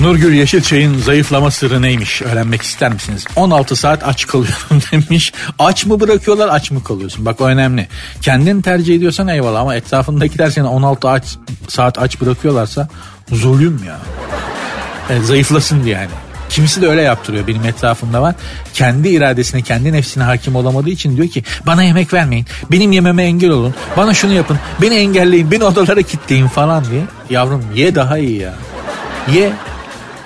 [0.00, 3.24] Nurgül Yeşilçay'ın zayıflama sırrı neymiş öğrenmek ister misiniz?
[3.36, 5.32] 16 saat aç kalıyorum demiş.
[5.58, 7.26] Aç mı bırakıyorlar aç mı kalıyorsun?
[7.26, 7.88] Bak o önemli.
[8.22, 11.24] Kendin tercih ediyorsan eyvallah ama etrafındakiler seni 16 aç,
[11.68, 12.88] saat aç bırakıyorlarsa
[13.32, 13.98] zulüm ya.
[15.10, 16.08] E, zayıflasın diye yani.
[16.50, 18.34] Kimisi de öyle yaptırıyor benim etrafımda var.
[18.74, 22.46] Kendi iradesine, kendi nefsine hakim olamadığı için diyor ki bana yemek vermeyin.
[22.70, 23.74] Benim yememe engel olun.
[23.96, 24.58] Bana şunu yapın.
[24.82, 25.50] Beni engelleyin.
[25.50, 27.02] Beni odalara kilitleyin falan diye.
[27.30, 28.54] Yavrum ye daha iyi ya.
[29.34, 29.52] Ye.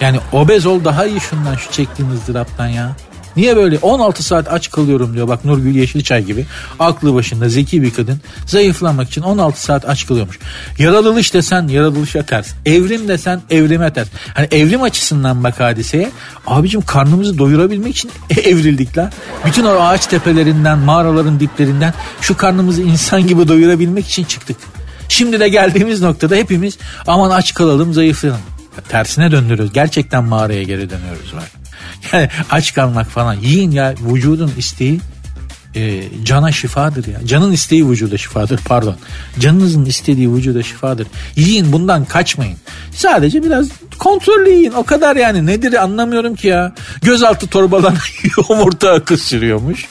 [0.00, 2.96] Yani obez ol daha iyi şundan şu çektiğin ızdıraptan ya.
[3.36, 6.46] Niye böyle 16 saat aç kalıyorum diyor bak Nurgül Yeşilçay gibi
[6.78, 10.38] aklı başında zeki bir kadın zayıflamak için 16 saat aç kalıyormuş.
[10.78, 12.52] Yaratılış desen yaratılışa ters.
[12.66, 14.08] Evrim desen evrime ters.
[14.34, 16.10] Hani evrim açısından bak hadiseye
[16.46, 18.10] abicim karnımızı doyurabilmek için
[18.44, 19.10] evrildik la.
[19.46, 24.56] Bütün o ağaç tepelerinden mağaraların diplerinden şu karnımızı insan gibi doyurabilmek için çıktık.
[25.08, 28.59] Şimdi de geldiğimiz noktada hepimiz aman aç kalalım zayıflayalım.
[28.88, 29.72] Tersine döndürüyoruz.
[29.72, 31.44] Gerçekten mağaraya geri dönüyoruz var.
[32.12, 33.34] Yani aç kalmak falan.
[33.34, 35.00] Yiyin ya vücudun isteği
[35.74, 37.26] e, cana şifadır ya.
[37.26, 38.96] Canın isteği vücuda şifadır pardon.
[39.38, 41.06] Canınızın istediği vücuda şifadır.
[41.36, 42.56] Yiyin bundan kaçmayın.
[42.94, 44.72] Sadece biraz kontrollü yiyin.
[44.72, 46.72] O kadar yani nedir anlamıyorum ki ya.
[47.02, 47.98] Gözaltı torbalarına
[48.38, 49.86] yumurta akı sürüyormuş.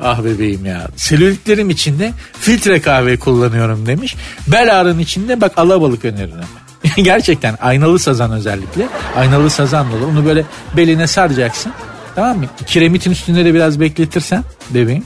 [0.00, 0.88] Ah bebeğim ya.
[0.96, 4.16] Selülitlerim içinde filtre kahve kullanıyorum demiş.
[4.48, 6.61] Bel ağrın içinde bak alabalık öneririm.
[6.96, 8.88] Gerçekten aynalı sazan özellikle.
[9.16, 10.06] Aynalı sazan olur.
[10.12, 10.44] Onu böyle
[10.76, 11.72] beline saracaksın.
[12.14, 12.44] Tamam mı?
[12.66, 15.04] Kiremitin üstünde de biraz bekletirsen bebeğim.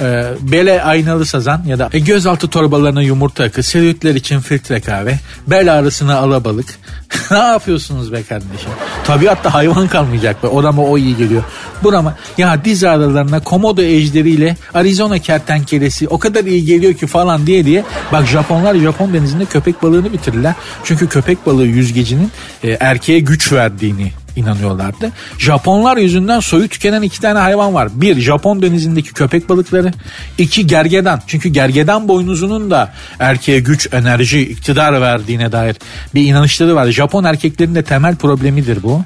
[0.00, 5.18] E, bele aynalı sazan ya da e, gözaltı torbalarına yumurta akı, selülitler için filtre kahve,
[5.46, 6.66] bel ağrısına alabalık.
[7.30, 8.70] ne yapıyorsunuz be kardeşim?
[9.04, 10.46] Tabiatta hayvan kalmayacak be.
[10.46, 11.42] Orama o iyi geliyor.
[11.82, 17.64] Burama ya diz ağrılarına komodo ejderiyle Arizona kertenkelesi o kadar iyi geliyor ki falan diye
[17.64, 17.84] diye.
[18.12, 20.54] Bak Japonlar Japon denizinde köpek balığını bitirirler.
[20.84, 22.30] Çünkü köpek balığı yüzgecinin
[22.64, 25.12] e, erkeğe güç verdiğini inanıyorlardı.
[25.38, 27.88] Japonlar yüzünden soyu tükenen iki tane hayvan var.
[27.94, 29.92] Bir Japon denizindeki köpek balıkları.
[30.38, 31.20] iki gergedan.
[31.26, 35.76] Çünkü gergedan boynuzunun da erkeğe güç, enerji, iktidar verdiğine dair
[36.14, 36.86] bir inanışları var.
[36.90, 39.02] Japon erkeklerin de temel problemidir bu.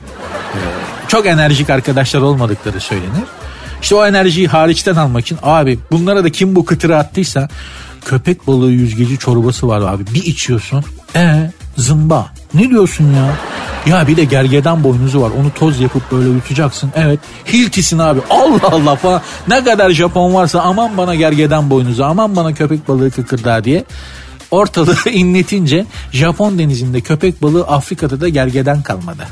[0.54, 0.58] Ee,
[1.08, 3.24] çok enerjik arkadaşlar olmadıkları söylenir.
[3.82, 7.48] İşte o enerjiyi hariçten almak için abi bunlara da kim bu kıtırı attıysa
[8.04, 10.04] köpek balığı yüzgeci çorbası var abi.
[10.14, 10.84] Bir içiyorsun.
[11.16, 12.32] E zımba.
[12.54, 13.28] Ne diyorsun ya?
[13.88, 15.30] Ya bir de gergedan boynuzu var.
[15.40, 16.90] Onu toz yapıp böyle yutacaksın.
[16.94, 17.20] Evet.
[17.52, 18.20] Hiltisin abi.
[18.30, 19.20] Allah Allah falan.
[19.48, 22.04] Ne kadar Japon varsa aman bana gergedan boynuzu.
[22.04, 23.84] Aman bana köpek balığı kıkırdağı diye.
[24.50, 29.22] Ortalığı inletince Japon denizinde köpek balığı Afrika'da da gergedan kalmadı.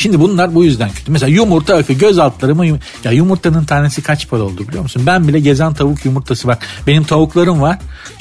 [0.00, 1.12] Şimdi bunlar bu yüzden kötü.
[1.12, 5.02] Mesela yumurta akı göz altlarıma yum ya yumurtanın tanesi kaç para oldu biliyor musun?
[5.06, 6.66] Ben bile gezen tavuk yumurtası bak.
[6.86, 7.78] Benim tavuklarım var.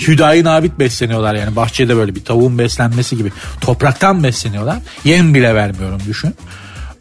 [0.08, 3.32] Hüdayi nabit besleniyorlar yani bahçede böyle bir tavuğun beslenmesi gibi.
[3.62, 4.78] Topraktan besleniyorlar.
[5.04, 6.36] Yem bile vermiyorum düşün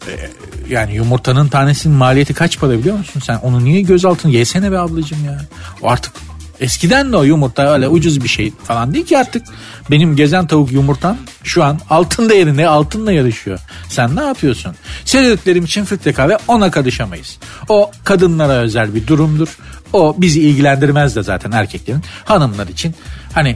[0.08, 0.30] ee,
[0.68, 3.36] yani yumurtanın tanesinin maliyeti kaç para biliyor musun sen?
[3.36, 5.40] Onu niye göz altını yesene be ablacığım ya.
[5.82, 6.12] O artık
[6.60, 9.46] Eskiden de o yumurta öyle ucuz bir şey falan değil ki artık.
[9.90, 13.58] Benim gezen tavuk yumurtam şu an altın değerinde altınla yarışıyor.
[13.88, 14.74] Sen ne yapıyorsun?
[15.04, 17.38] Selülitlerim için filtre kahve ona karışamayız.
[17.68, 19.58] O kadınlara özel bir durumdur.
[19.92, 22.02] O bizi ilgilendirmez de zaten erkeklerin.
[22.24, 22.94] Hanımlar için
[23.32, 23.54] hani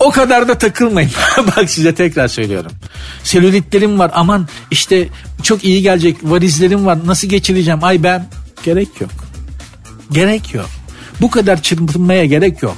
[0.00, 1.10] o kadar da takılmayın.
[1.56, 2.72] Bak size tekrar söylüyorum.
[3.22, 5.08] Selülitlerim var aman işte
[5.42, 8.26] çok iyi gelecek varizlerim var nasıl geçireceğim ay ben
[8.64, 9.10] gerek yok.
[10.12, 10.77] Gerek yok.
[11.20, 12.76] Bu kadar çırpınmaya gerek yok.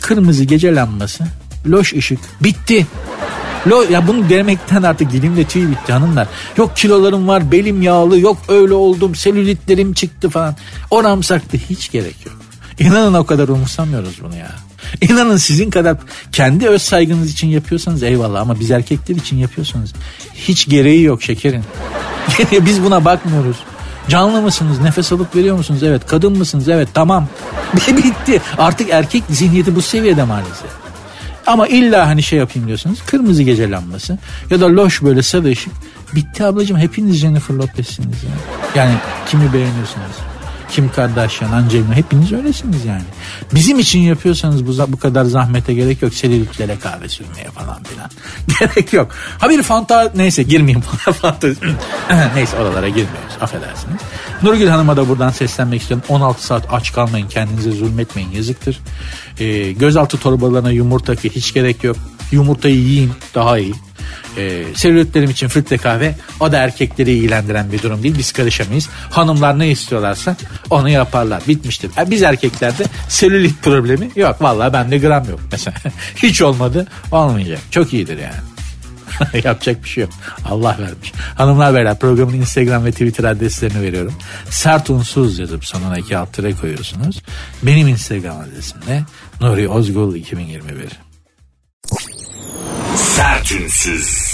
[0.00, 1.24] Kırmızı gece lambası,
[1.66, 2.86] loş ışık bitti.
[3.66, 6.28] Lo, ya bunu demekten artık dilimde tüy bitti hanımlar.
[6.56, 10.56] Yok kilolarım var, belim yağlı, yok öyle oldum, selülitlerim çıktı falan.
[10.90, 12.36] Oram sarktı hiç gerek yok.
[12.78, 14.50] İnanın o kadar umursamıyoruz bunu ya.
[15.00, 15.96] İnanın sizin kadar
[16.32, 19.92] kendi öz saygınız için yapıyorsanız eyvallah ama biz erkekler için yapıyorsanız
[20.34, 21.64] hiç gereği yok şekerin.
[22.66, 23.56] biz buna bakmıyoruz.
[24.10, 24.80] Canlı mısınız?
[24.80, 25.82] Nefes alıp veriyor musunuz?
[25.82, 26.06] Evet.
[26.06, 26.68] Kadın mısınız?
[26.68, 26.88] Evet.
[26.94, 27.26] Tamam.
[27.88, 28.42] Bitti.
[28.58, 30.70] Artık erkek zihniyeti bu seviyede maalesef.
[31.46, 32.98] Ama illa hani şey yapayım diyorsunuz.
[33.06, 34.18] Kırmızı gece lambası
[34.50, 35.54] ya da loş böyle sarı.
[36.14, 38.30] Bitti ablacığım hepiniz Jennifer Lopez'siniz ya.
[38.74, 38.94] Yani
[39.26, 40.29] kimi beğeniyorsunuz?
[40.70, 43.02] Kim Kardashian, Angelina hepiniz öylesiniz yani.
[43.54, 46.14] Bizim için yapıyorsanız bu, bu kadar zahmete gerek yok.
[46.14, 48.10] Selülitlere kahve sürmeye falan filan.
[48.60, 49.12] gerek yok.
[49.38, 50.80] Ha bir fanta neyse girmeyeyim
[51.20, 51.48] fanta.
[52.34, 54.00] neyse oralara girmiyoruz affedersiniz.
[54.42, 56.04] Nurgül Hanım'a da buradan seslenmek istiyorum.
[56.08, 58.80] 16 saat aç kalmayın kendinize zulmetmeyin yazıktır.
[59.38, 61.96] Ee, gözaltı torbalarına yumurta ki hiç gerek yok.
[62.32, 63.74] Yumurtayı yiyin daha iyi
[64.36, 68.18] e, selülitlerim için filtre kahve o da erkekleri ilgilendiren bir durum değil.
[68.18, 68.88] Biz karışamayız.
[69.10, 70.36] Hanımlar ne istiyorlarsa
[70.70, 71.42] onu yaparlar.
[71.48, 71.90] Bitmiştir.
[71.96, 74.42] Yani biz erkeklerde selülit problemi yok.
[74.42, 75.76] Vallahi bende gram yok mesela.
[76.22, 77.60] Hiç olmadı olmayacak.
[77.70, 78.50] Çok iyidir yani.
[79.44, 80.12] Yapacak bir şey yok.
[80.44, 81.12] Allah vermiş.
[81.34, 84.14] Hanımlar beyler programın Instagram ve Twitter adreslerini veriyorum.
[84.50, 87.22] Sert unsuz yazıp sonuna iki alt koyuyorsunuz.
[87.62, 89.02] Benim Instagram adresim de
[89.40, 91.09] Nuri Ozgul 2021.
[93.00, 94.30] Sertünsüz.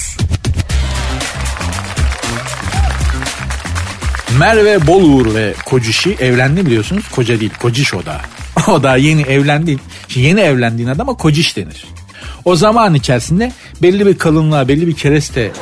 [4.38, 7.08] Merve Boluğur ve Kocişi evlendi biliyorsunuz.
[7.08, 8.20] Koca değil, Kociş o da.
[8.68, 9.78] O da yeni evlendi.
[10.14, 11.86] Yeni evlendiğin adama Kociş denir.
[12.44, 13.52] O zaman içerisinde
[13.82, 15.52] belli bir kalınlığa, belli bir kereste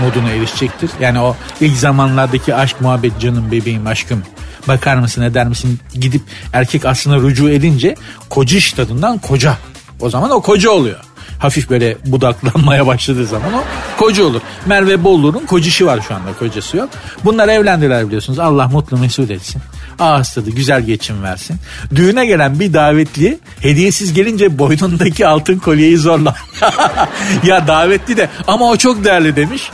[0.00, 0.90] moduna erişecektir.
[1.00, 4.22] Yani o ilk zamanlardaki aşk muhabbet canım bebeğim aşkım
[4.68, 6.22] bakar mısın eder misin gidip
[6.52, 7.94] erkek aslında rücu edince
[8.30, 9.58] kociş tadından koca.
[10.00, 11.11] O zaman o koca oluyor
[11.42, 13.62] hafif böyle budaklanmaya başladığı zaman o
[13.98, 14.40] koca olur.
[14.66, 16.88] Merve Bollur'un kocişi var şu anda kocası yok.
[17.24, 18.38] Bunlar evlendiler biliyorsunuz.
[18.38, 19.62] Allah mutlu mesut etsin.
[19.98, 21.56] Ağız tadı güzel geçim versin.
[21.94, 26.34] Düğüne gelen bir davetli hediyesiz gelince boynundaki altın kolyeyi zorla.
[27.44, 29.70] ya davetli de ama o çok değerli demiş.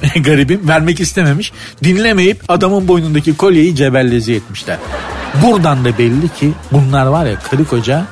[0.16, 1.52] garibim vermek istememiş.
[1.84, 4.76] Dinlemeyip adamın boynundaki kolyeyi cebellezi etmişler.
[5.42, 8.06] Buradan da belli ki bunlar var ya karı koca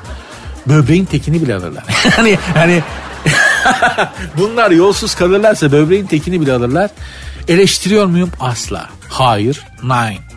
[0.68, 1.84] böbreğin tekini bile alırlar.
[2.16, 2.82] hani hani
[4.38, 6.90] bunlar yolsuz kalırlarsa böbreğin tekini bile alırlar.
[7.48, 8.30] Eleştiriyor muyum?
[8.40, 8.88] Asla.
[9.08, 9.66] Hayır.
[9.82, 10.27] Nine.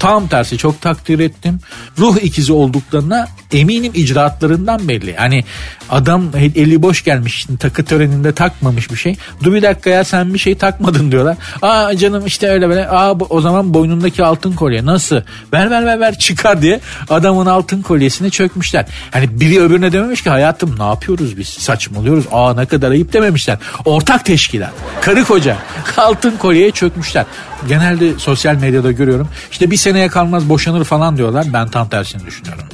[0.00, 1.60] Tam tersi çok takdir ettim.
[1.98, 5.16] Ruh ikizi olduklarına eminim icraatlarından belli.
[5.16, 5.44] Hani
[5.90, 9.16] adam eli boş gelmiş takı töreninde takmamış bir şey.
[9.42, 11.36] Dur bir dakika ya sen bir şey takmadın diyorlar.
[11.62, 12.88] Aa canım işte öyle böyle.
[12.88, 15.20] Aa o zaman boynundaki altın kolye nasıl?
[15.52, 18.86] Ver ver ver ver çıkar diye adamın altın kolyesini çökmüşler.
[19.10, 22.24] Hani biri öbürüne dememiş ki hayatım ne yapıyoruz biz saçmalıyoruz.
[22.32, 23.58] Aa ne kadar ayıp dememişler.
[23.84, 24.72] Ortak teşkilat.
[25.00, 25.56] Karı koca
[25.96, 27.26] altın kolyeye çökmüşler.
[27.68, 29.28] Genelde sosyal medyada görüyorum.
[29.50, 31.46] İşte bir seneye kalmaz boşanır falan diyorlar.
[31.52, 32.64] Ben tam tersini düşünüyorum.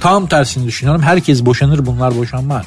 [0.00, 1.02] Tam tersini düşünüyorum.
[1.02, 2.66] Herkes boşanır bunlar boşanmaz.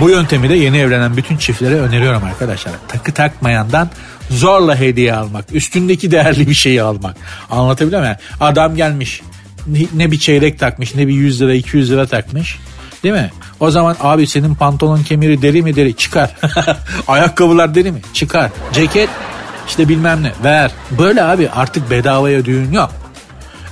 [0.00, 2.72] Bu yöntemi de yeni evlenen bütün çiftlere öneriyorum arkadaşlar.
[2.88, 3.90] Takı takmayandan
[4.30, 5.44] zorla hediye almak.
[5.52, 7.16] Üstündeki değerli bir şeyi almak.
[7.50, 8.16] Anlatabiliyor muyum?
[8.40, 9.22] Adam gelmiş.
[9.94, 12.58] Ne bir çeyrek takmış ne bir 100 lira 200 lira takmış.
[13.02, 13.30] Değil mi?
[13.60, 16.30] O zaman abi senin pantolon kemeri deri mi deri çıkar.
[17.08, 18.00] Ayakkabılar deri mi?
[18.12, 18.50] Çıkar.
[18.72, 19.08] Ceket
[19.68, 20.70] işte bilmem ne ver.
[20.98, 22.90] Böyle abi artık bedavaya düğün yok.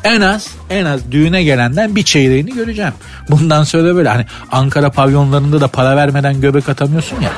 [0.04, 2.92] En az en az düğüne gelenden bir çeyreğini göreceğim.
[3.30, 7.30] Bundan sonra böyle hani Ankara pavyonlarında da para vermeden göbek atamıyorsun ya.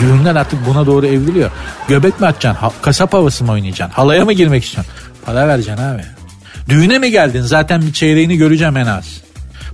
[0.00, 1.50] Düğünler artık buna doğru evriliyor.
[1.88, 2.60] Göbek mi atacaksın?
[2.60, 3.94] Ha, kasap havası mı oynayacaksın?
[3.94, 4.92] Halaya mı girmek istiyorsun?
[5.26, 6.02] Para vereceksin abi.
[6.68, 7.42] Düğüne mi geldin?
[7.42, 9.20] Zaten bir çeyreğini göreceğim en az.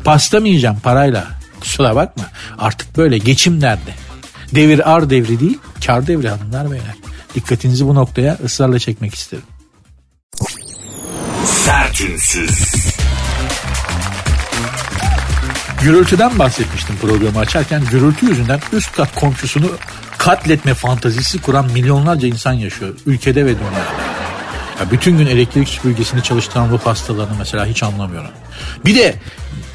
[0.04, 1.24] Pasta mı yiyeceğim parayla?
[1.60, 2.24] Kusura bakma.
[2.58, 3.94] Artık böyle geçim derdi.
[4.54, 6.94] Devir ar devri değil, kar devri hanımlar beyler.
[7.34, 9.44] Dikkatinizi bu noktaya ısrarla çekmek isterim.
[11.44, 12.80] Sertünsüz.
[15.82, 17.82] Gürültüden bahsetmiştim programı açarken.
[17.90, 19.66] Gürültü yüzünden üst kat komşusunu
[20.18, 24.10] katletme fantazisi kuran milyonlarca insan yaşıyor ülkede ve dünyada.
[24.80, 28.30] Ya bütün gün elektrik süpürgesini çalıştıran ruh hastalarını mesela hiç anlamıyorum.
[28.84, 29.14] Bir de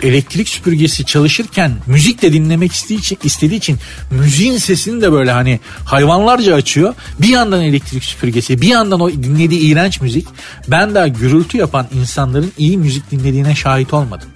[0.04, 3.78] elektrik süpürgesi çalışırken müzik de dinlemek istediği için, istediği için
[4.12, 6.94] müziğin sesini de böyle hani hayvanlarca açıyor.
[7.20, 10.28] Bir yandan elektrik süpürgesi bir yandan o dinlediği iğrenç müzik.
[10.68, 14.30] Ben daha gürültü yapan insanların iyi müzik dinlediğine şahit olmadım.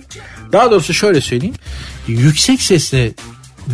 [0.51, 1.55] Daha doğrusu şöyle söyleyeyim.
[2.07, 3.13] Yüksek sesle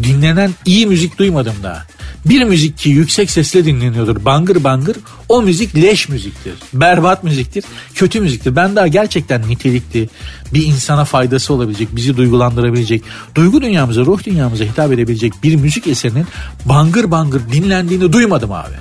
[0.03, 1.85] dinlenen iyi müzik duymadım daha.
[2.25, 4.97] Bir müzik ki yüksek sesle dinleniyordur bangır bangır
[5.29, 6.53] o müzik leş müziktir.
[6.73, 7.63] Berbat müziktir.
[7.95, 8.55] Kötü müziktir.
[8.55, 10.09] Ben daha gerçekten nitelikli
[10.53, 13.03] bir insana faydası olabilecek, bizi duygulandırabilecek,
[13.35, 16.25] duygu dünyamıza, ruh dünyamıza hitap edebilecek bir müzik eserinin
[16.65, 18.75] bangır bangır dinlendiğini duymadım abi.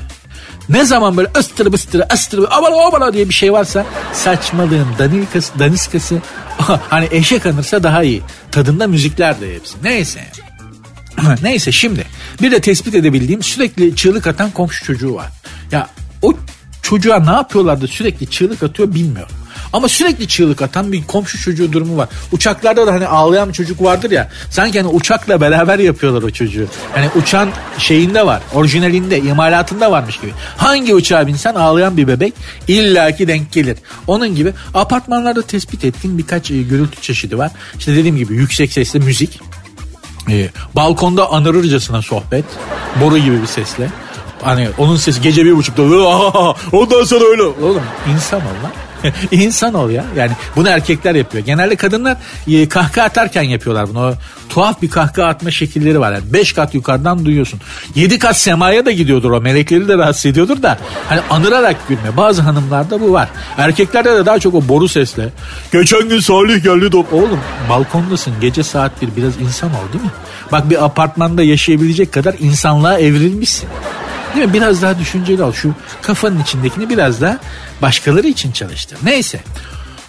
[0.68, 6.18] Ne zaman böyle ıstırı bıstırı ıstırı abala abala diye bir şey varsa saçmalığın daniskası, daniskası
[6.88, 8.22] hani eşek anırsa daha iyi.
[8.50, 9.74] Tadında müzikler de hepsi.
[9.82, 10.20] Neyse.
[11.42, 12.04] Neyse şimdi
[12.42, 15.30] bir de tespit edebildiğim sürekli çığlık atan komşu çocuğu var.
[15.72, 15.88] Ya
[16.22, 16.34] o
[16.82, 19.36] çocuğa ne yapıyorlardı sürekli çığlık atıyor bilmiyorum.
[19.74, 22.08] Ama sürekli çığlık atan bir komşu çocuğu durumu var.
[22.32, 24.30] Uçaklarda da hani ağlayan bir çocuk vardır ya.
[24.50, 26.66] Sanki hani uçakla beraber yapıyorlar o çocuğu.
[26.94, 28.42] Hani uçan şeyinde var.
[28.54, 30.32] Orijinalinde, imalatında varmış gibi.
[30.56, 32.34] Hangi uçağa binsen ağlayan bir bebek
[32.68, 33.78] illaki denk gelir.
[34.06, 37.52] Onun gibi apartmanlarda tespit ettiğim birkaç e, gürültü çeşidi var.
[37.78, 39.40] İşte dediğim gibi yüksek sesli müzik.
[40.30, 42.44] E, balkonda anırırcasına sohbet.
[43.00, 43.90] Boru gibi bir sesle.
[44.42, 45.82] Hani onun sesi gece bir buçukta
[46.72, 47.42] ondan sonra öyle.
[47.42, 47.82] Oğlum
[48.14, 48.72] insan ol lan.
[49.30, 50.04] İnsan ol ya.
[50.16, 51.44] Yani bunu erkekler yapıyor.
[51.44, 52.16] Genelde kadınlar
[52.48, 54.00] e, kahkaha atarken yapıyorlar bunu.
[54.00, 54.14] O,
[54.48, 56.12] tuhaf bir kahkaha atma şekilleri var.
[56.12, 57.60] Yani beş kat yukarıdan duyuyorsun.
[57.94, 59.40] Yedi kat semaya da gidiyordur o.
[59.40, 60.78] Melekleri de rahatsız ediyordur da.
[61.08, 62.16] Hani anırarak gülme.
[62.16, 63.28] Bazı hanımlarda bu var.
[63.58, 65.28] Erkeklerde de daha çok o boru sesle.
[65.72, 66.90] Geçen gün Salih geldi.
[66.90, 67.12] Top.
[67.12, 68.34] Oğlum balkondasın.
[68.40, 70.10] Gece saat bir biraz insan ol değil mi?
[70.52, 73.68] Bak bir apartmanda yaşayabilecek kadar insanlığa evrilmişsin.
[74.34, 74.52] Değil mi?
[74.52, 75.52] Biraz daha düşünceli ol.
[75.52, 77.38] Şu kafanın içindekini biraz daha
[77.82, 78.98] başkaları için çalıştır.
[79.02, 79.40] Neyse.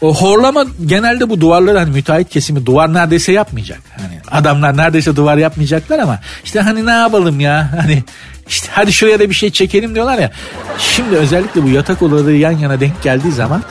[0.02, 3.80] O horlama genelde bu duvarları hani müteahhit kesimi duvar neredeyse yapmayacak.
[4.02, 8.04] Hani adamlar neredeyse duvar yapmayacaklar ama işte hani ne yapalım ya hani
[8.48, 10.32] işte hadi şuraya da bir şey çekelim diyorlar ya.
[10.80, 13.64] Şimdi özellikle bu yatak odaları yan yana denk geldiği zaman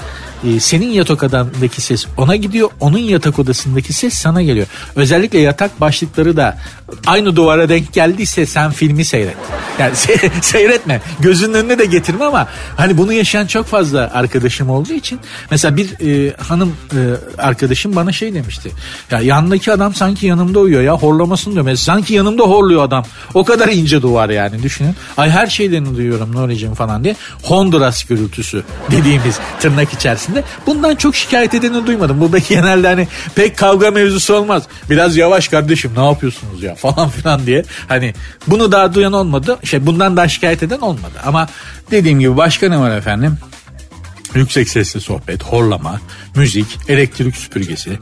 [0.44, 2.70] e, senin yatak odandaki ses ona gidiyor.
[2.80, 4.66] Onun yatak odasındaki ses sana geliyor.
[4.96, 6.58] Özellikle yatak başlıkları da
[7.06, 9.36] aynı duvara denk geldiyse sen filmi seyret.
[9.78, 11.00] Yani se- seyretme.
[11.20, 15.88] Gözünün önüne de getirme ama hani bunu yaşayan çok fazla arkadaşım olduğu için mesela bir
[16.00, 16.98] e, hanım e,
[17.42, 18.70] arkadaşım bana şey demişti.
[19.10, 21.64] Ya yanındaki adam sanki yanımda uyuyor ya horlamasın diyor.
[21.64, 23.04] Mesela sanki yanımda horluyor adam.
[23.34, 24.94] O kadar ince duvar yani düşünün.
[25.16, 27.16] Ay her şeylerini duyuyorum Nuri'cim falan diye.
[27.42, 30.66] Honduras gürültüsü dediğimiz tırnak içerisinde içerisinde.
[30.66, 32.20] Bundan çok şikayet edeni duymadım.
[32.20, 34.62] Bu belki genelde hani pek kavga mevzusu olmaz.
[34.90, 37.64] Biraz yavaş kardeşim ne yapıyorsunuz ya falan filan diye.
[37.88, 38.14] Hani
[38.46, 39.58] bunu daha duyan olmadı.
[39.64, 41.20] Şey bundan daha şikayet eden olmadı.
[41.26, 41.48] Ama
[41.90, 43.38] dediğim gibi başka ne var efendim?
[44.34, 46.00] Yüksek sesli sohbet, horlama,
[46.36, 47.98] müzik, elektrik süpürgesi,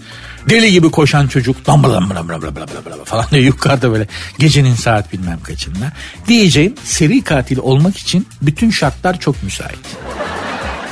[0.51, 4.07] deli gibi koşan çocuk dambala dambala dambala dambala falan diye yukarıda böyle
[4.39, 5.93] gecenin saat bilmem kaçında.
[6.29, 9.79] Diyeceğim seri katil olmak için bütün şartlar çok müsait.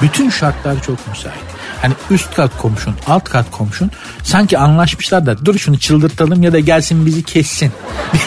[0.02, 1.50] Bütün şartlar çok müsait.
[1.82, 3.90] Hani üst kat komşun, alt kat komşun
[4.22, 7.72] sanki anlaşmışlar da dur şunu çıldırtalım ya da gelsin bizi kessin.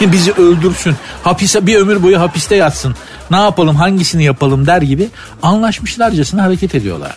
[0.00, 0.96] bizi öldürsün.
[1.24, 2.94] Hapise bir ömür boyu hapiste yatsın.
[3.30, 5.08] Ne yapalım hangisini yapalım der gibi
[5.42, 7.16] anlaşmışlarcasına hareket ediyorlar.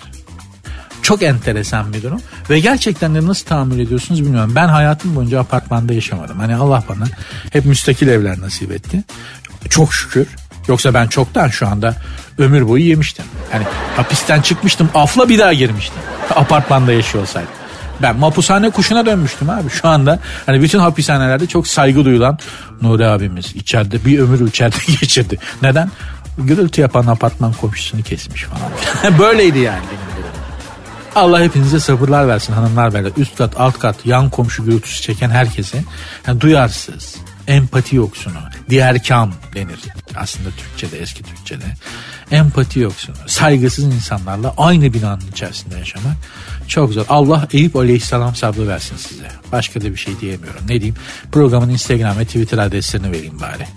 [1.02, 2.22] Çok enteresan bir durum.
[2.50, 4.52] Ve gerçekten de nasıl tahammül ediyorsunuz bilmiyorum.
[4.56, 6.40] Ben hayatım boyunca apartmanda yaşamadım.
[6.40, 7.06] Hani Allah bana
[7.52, 9.04] hep müstakil evler nasip etti.
[9.70, 10.28] Çok şükür.
[10.68, 11.96] Yoksa ben çoktan şu anda
[12.38, 13.26] ömür boyu yemiştim.
[13.52, 13.64] Hani
[13.98, 16.02] hapisten çıkmıştım afla bir daha girmiştim.
[16.36, 17.50] Apartmanda yaşıyor olsaydım.
[18.02, 19.70] Ben mapushane kuşuna dönmüştüm abi.
[19.70, 22.38] Şu anda hani bütün hapishanelerde çok saygı duyulan
[22.82, 25.40] Nuri abimiz içeride bir ömür içeride geçirdi.
[25.62, 25.92] Neden?
[26.38, 29.20] Gürültü yapan apartman komşusunu kesmiş falan.
[29.20, 29.82] Böyleydi yani.
[31.16, 33.12] Allah hepinize sabırlar versin hanımlar beyler.
[33.18, 35.84] Üst kat alt kat yan komşu gürültüsü çeken herkese
[36.28, 37.16] yani duyarsız,
[37.48, 39.80] empati yoksunu, diğer kam denir
[40.16, 41.66] aslında Türkçe'de eski Türkçe'de.
[42.32, 46.16] Empati yoksunu, saygısız insanlarla aynı binanın içerisinde yaşamak
[46.68, 47.06] çok zor.
[47.10, 49.28] Allah Eyüp Aleyhisselam sabrı versin size.
[49.52, 50.62] Başka da bir şey diyemiyorum.
[50.64, 50.96] Ne diyeyim?
[51.32, 53.68] Programın Instagram ve Twitter adreslerini vereyim bari.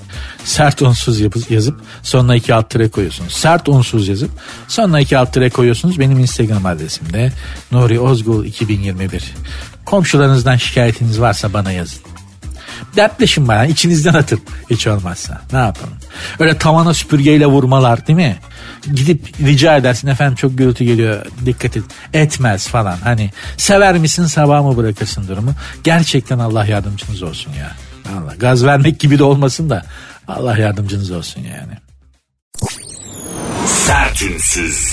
[0.44, 3.32] Sert unsuz yazıp sonuna iki alt tere koyuyorsunuz.
[3.32, 4.30] Sert unsuz yazıp
[4.68, 5.98] sonuna iki alt tere koyuyorsunuz.
[5.98, 7.32] Benim Instagram adresimde
[7.72, 9.34] Nuri Ozgul 2021.
[9.84, 12.09] Komşularınızdan şikayetiniz varsa bana yazın
[12.96, 14.40] dertleşin bana içinizden atın
[14.70, 15.94] hiç olmazsa ne yapalım.
[16.38, 18.36] Öyle tavana süpürgeyle vurmalar değil mi?
[18.94, 21.84] Gidip rica edersin efendim çok gürültü geliyor dikkat et.
[22.14, 25.54] Etmez falan hani sever misin sabah mı bırakırsın durumu.
[25.84, 27.76] Gerçekten Allah yardımcınız olsun ya.
[28.18, 29.82] Allah gaz vermek gibi de olmasın da
[30.28, 31.72] Allah yardımcınız olsun yani.
[33.66, 34.92] Sertünsüz.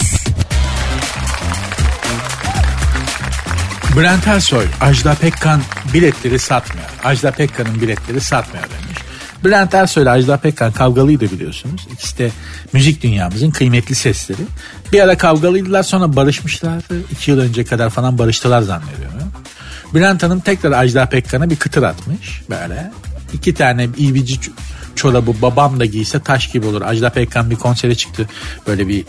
[3.98, 5.62] Bülent Ersoy, Ajda Pekkan
[5.94, 6.88] biletleri satmıyor.
[7.04, 9.00] Ajda Pekkan'ın biletleri satmıyor demiş.
[9.44, 11.88] Bülent Ersoy ile Ajda Pekkan kavgalıydı biliyorsunuz.
[11.94, 12.32] İkisi de
[12.74, 14.42] müzik dünyamızın kıymetli sesleri.
[14.94, 17.02] Bir ara kavgalıydılar sonra barışmışlardı.
[17.12, 19.32] İki yıl önce kadar falan barıştılar zannediyorum.
[19.94, 22.92] Bülent Hanım tekrar Ajda Pekkan'a bir kıtır atmış böyle.
[23.34, 24.40] İki tane ibici
[24.96, 26.82] çorabı babam da giyse taş gibi olur.
[26.82, 28.30] Ajda Pekkan bir konsere çıktı.
[28.68, 29.06] Böyle bir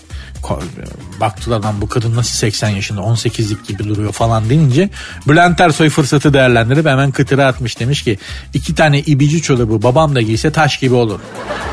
[1.21, 4.91] baktılar lan bu kadın nasıl 80 yaşında 18'lik gibi duruyor falan denince
[5.29, 8.19] Bülent Ersoy fırsatı değerlendirip hemen kıtıra atmış demiş ki
[8.55, 11.21] iki tane ibici çorabı babam da giyse taş gibi olur.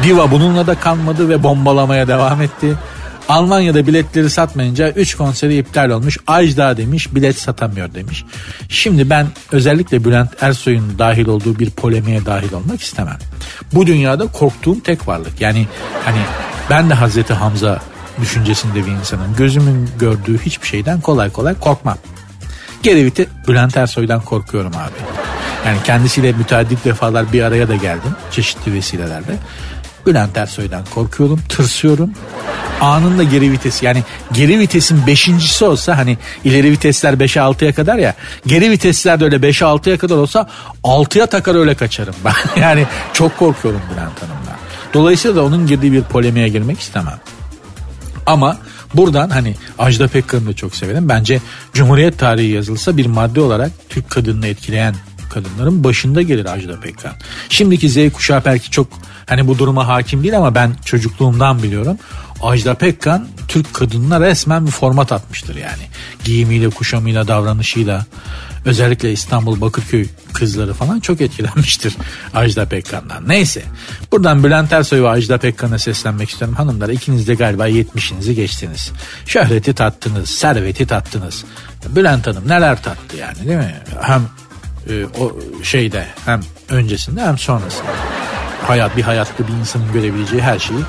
[0.03, 2.75] Diva bununla da kalmadı ve bombalamaya devam etti.
[3.29, 6.17] Almanya'da biletleri satmayınca 3 konseri iptal olmuş.
[6.27, 8.25] Ajda demiş bilet satamıyor demiş.
[8.69, 13.17] Şimdi ben özellikle Bülent Ersoy'un dahil olduğu bir polemiğe dahil olmak istemem.
[13.73, 15.41] Bu dünyada korktuğum tek varlık.
[15.41, 15.67] Yani
[16.05, 16.19] hani
[16.69, 17.81] ben de Hazreti Hamza
[18.21, 19.35] düşüncesinde bir insanım.
[19.37, 21.97] Gözümün gördüğü hiçbir şeyden kolay kolay korkmam.
[22.83, 25.25] Gerevite Bülent Ersoy'dan korkuyorum abi.
[25.65, 29.37] Yani kendisiyle müteaddit defalar bir araya da geldim çeşitli vesilelerle.
[30.05, 32.11] Bülent Ersoy'dan korkuyorum, tırsıyorum.
[32.81, 38.13] Anında geri vitesi yani geri vitesin beşincisi olsa hani ileri vitesler 5'e 6'ya kadar ya
[38.47, 40.49] geri vitesler de öyle 5'e 6'ya kadar olsa
[40.83, 42.33] 6'ya takar öyle kaçarım ben.
[42.61, 44.55] yani çok korkuyorum Bülent Hanım'dan.
[44.93, 47.19] Dolayısıyla da onun girdiği bir polemiğe girmek istemem.
[48.25, 48.57] Ama
[48.93, 51.09] buradan hani Ajda Pekkan'ı da çok severim.
[51.09, 51.41] Bence
[51.73, 54.95] Cumhuriyet tarihi yazılsa bir madde olarak Türk kadınını etkileyen
[55.29, 57.13] kadınların başında gelir Ajda Pekkan.
[57.49, 58.87] Şimdiki Z kuşağı belki çok
[59.25, 61.97] hani bu duruma hakim değil ama ben çocukluğumdan biliyorum.
[62.45, 65.83] Ajda Pekkan Türk kadınına resmen bir format atmıştır yani.
[66.23, 68.05] Giyimiyle, kuşamıyla, davranışıyla.
[68.65, 71.95] Özellikle İstanbul Bakırköy kızları falan çok etkilenmiştir
[72.33, 73.27] Ajda Pekkan'dan.
[73.27, 73.63] Neyse
[74.11, 76.55] buradan Bülent Ersoy ve Ajda Pekkan'a seslenmek istiyorum.
[76.55, 78.91] Hanımlar ikiniz de galiba 70'inizi geçtiniz.
[79.25, 81.45] Şöhreti tattınız, serveti tattınız.
[81.89, 83.75] Bülent Hanım neler tattı yani değil mi?
[84.01, 84.21] Hem
[84.89, 87.91] e, o şeyde hem öncesinde hem sonrasında.
[88.67, 90.79] Hayat bir hayatta bir insanın görebileceği her şeyi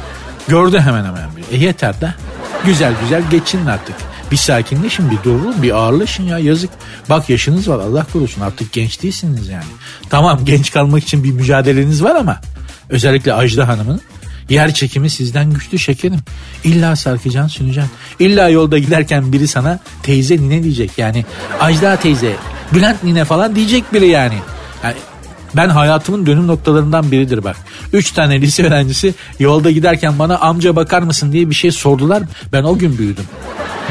[0.48, 1.28] gördü hemen hemen.
[1.52, 2.14] E yeter de
[2.64, 3.96] güzel güzel geçin artık.
[4.30, 6.70] Bir sakinleşin bir durun bir ağırlaşın ya yazık.
[7.10, 9.64] Bak yaşınız var Allah korusun artık genç değilsiniz yani.
[10.10, 12.40] Tamam genç kalmak için bir mücadeleniz var ama
[12.90, 14.00] özellikle Ajda Hanım'ın
[14.48, 16.20] Yer çekimi sizden güçlü şekerim.
[16.64, 17.92] İlla sarkacaksın sünacaksın.
[18.18, 20.90] İlla yolda giderken biri sana teyze nine diyecek.
[20.98, 21.24] Yani
[21.60, 22.36] Ajda teyze,
[22.74, 24.38] Bülent nine falan diyecek biri yani.
[24.84, 24.94] yani
[25.56, 27.56] ben hayatımın dönüm noktalarından biridir bak.
[27.92, 32.22] Üç tane lise öğrencisi yolda giderken bana amca bakar mısın diye bir şey sordular.
[32.52, 33.24] Ben o gün büyüdüm.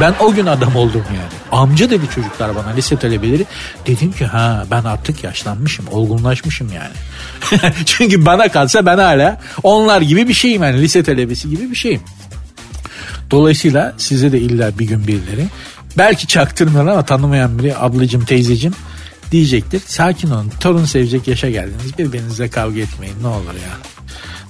[0.01, 1.62] Ben o gün adam oldum yani.
[1.62, 3.45] Amca dedi çocuklar bana lise talebeleri.
[3.88, 6.93] Dedim ki ha ben artık yaşlanmışım, olgunlaşmışım yani.
[7.86, 12.01] Çünkü bana kalsa ben hala onlar gibi bir şeyim yani lise talebesi gibi bir şeyim.
[13.32, 15.47] Dolayısıyla size de illa bir gün birileri
[15.97, 18.74] belki çaktırmıyorlar ama tanımayan biri ablacım teyzecim
[19.36, 19.81] diyecektir.
[19.88, 23.77] Sakin olun torun sevecek yaşa geldiniz birbirinizle kavga etmeyin ne olur ya.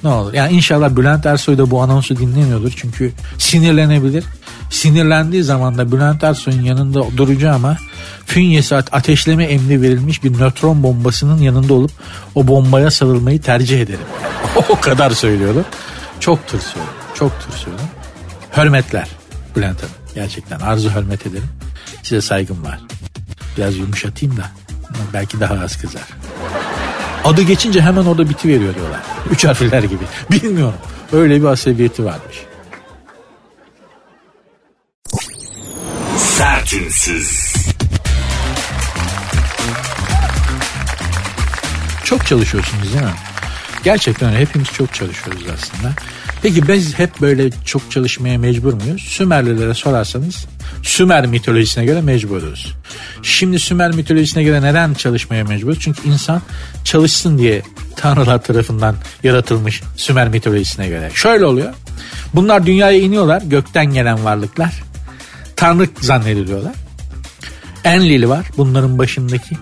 [0.04, 0.34] Ne olur.
[0.34, 2.74] Yani inşallah Bülent Ersoy da bu anonsu dinlemiyordur.
[2.76, 4.24] Çünkü sinirlenebilir.
[4.70, 7.78] Sinirlendiği zaman da Bülent Ersoy'un yanında duracağım ama
[8.26, 11.92] fünyesi ateşleme emri verilmiş bir nötron bombasının yanında olup
[12.36, 14.08] o bombaya sarılmayı tercih ederim.
[14.70, 15.66] o kadar söylüyorum.
[16.20, 16.94] Çok tırsıyorum.
[17.16, 17.86] Çok tırsıyorum.
[18.58, 19.08] Hürmetler
[19.56, 19.94] Bülent Hanım.
[20.16, 21.50] Gerçekten arzu hürmet ederim.
[22.04, 22.80] Size saygım var.
[23.58, 24.52] Biraz yumuşatayım da
[25.14, 26.08] belki daha az kızar.
[27.24, 29.00] Adı geçince hemen orada biti veriyor diyorlar.
[29.32, 30.04] Üç harfler gibi.
[30.32, 30.78] Bilmiyorum.
[31.12, 32.46] Öyle bir asabiyeti varmış.
[36.18, 37.54] Sertünsüz.
[42.04, 43.12] Çok çalışıyorsunuz değil mi?
[43.84, 44.40] Gerçekten öyle.
[44.40, 45.94] Hepimiz çok çalışıyoruz aslında.
[46.42, 49.02] Peki biz hep böyle çok çalışmaya mecbur muyuz?
[49.02, 50.46] Sümerlilere sorarsanız
[50.84, 52.74] Sümer mitolojisine göre mecburuz.
[53.24, 55.78] Şimdi Sümer mitolojisine göre neden çalışmaya mecburuz?
[55.80, 56.42] Çünkü insan
[56.84, 57.62] çalışsın diye
[57.96, 61.12] tanrılar tarafından yaratılmış Sümer mitolojisine göre.
[61.14, 61.74] Şöyle oluyor.
[62.34, 63.42] Bunlar dünyaya iniyorlar.
[63.42, 64.84] Gökten gelen varlıklar.
[65.56, 66.74] Tanrı zannediliyorlar.
[67.84, 69.58] Enlil var bunların başındaki.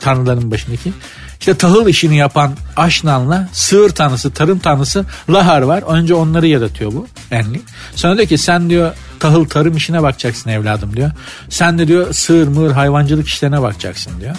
[0.00, 0.92] Tanrıların başındaki.
[1.40, 5.82] İşte tahıl işini yapan Aşnan'la sığır tanrısı, tarım tanrısı Lahar var.
[5.82, 7.60] Önce onları yaratıyor bu Enli.
[7.94, 8.94] Sonra diyor ki sen diyor
[9.24, 11.10] tahıl tarım işine bakacaksın evladım diyor.
[11.48, 14.36] Sen de diyor sığır mığır hayvancılık işlerine bakacaksın diyor.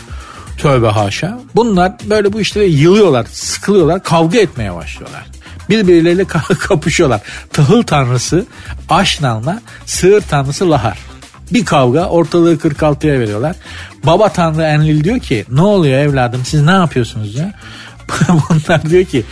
[0.57, 1.39] Tövbe haşa.
[1.55, 5.25] Bunlar böyle bu işlere yılıyorlar, sıkılıyorlar, kavga etmeye başlıyorlar.
[5.69, 6.25] Birbirleriyle
[6.59, 7.21] kapışıyorlar.
[7.53, 8.45] Tahıl tanrısı
[8.89, 10.97] Aşnan'la sığır tanrısı Lahar.
[11.51, 13.55] Bir kavga ortalığı 46'ya veriyorlar.
[14.03, 17.53] Baba Tanrı Enlil diyor ki ne oluyor evladım siz ne yapıyorsunuz ya?
[18.29, 19.23] Bunlar diyor ki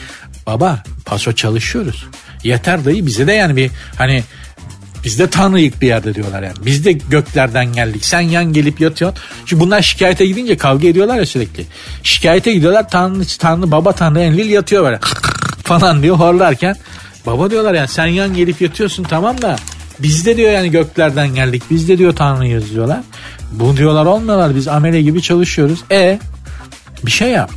[0.48, 2.06] baba paso çalışıyoruz.
[2.44, 4.24] Yeter dayı bize de yani bir hani
[5.04, 6.56] biz de tanrıyık bir yerde diyorlar yani.
[6.66, 8.06] Biz de göklerden geldik.
[8.06, 9.20] Sen yan gelip yatıyorsun.
[9.46, 11.66] Çünkü bunlar şikayete gidince kavga ediyorlar ya sürekli.
[12.04, 12.90] Şikayete gidiyorlar.
[12.90, 15.00] Tanrı, tanrı baba tanrı Enlil yatıyor böyle
[15.64, 16.76] falan diyor horlarken.
[17.26, 19.56] Baba diyorlar yani sen yan gelip yatıyorsun tamam da
[20.00, 21.64] biz de diyor yani göklerden geldik.
[21.70, 23.00] Biz de diyor Tanrıyız diyorlar.
[23.52, 25.84] Bu diyorlar olmuyorlar biz amele gibi çalışıyoruz.
[25.92, 26.20] E
[27.06, 27.52] bir şey yap.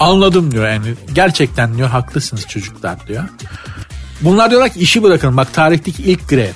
[0.00, 3.24] Anladım diyor yani gerçekten diyor haklısınız çocuklar diyor.
[4.20, 6.52] Bunlar diyorlar ki işi bırakın bak tarihteki ilk grev.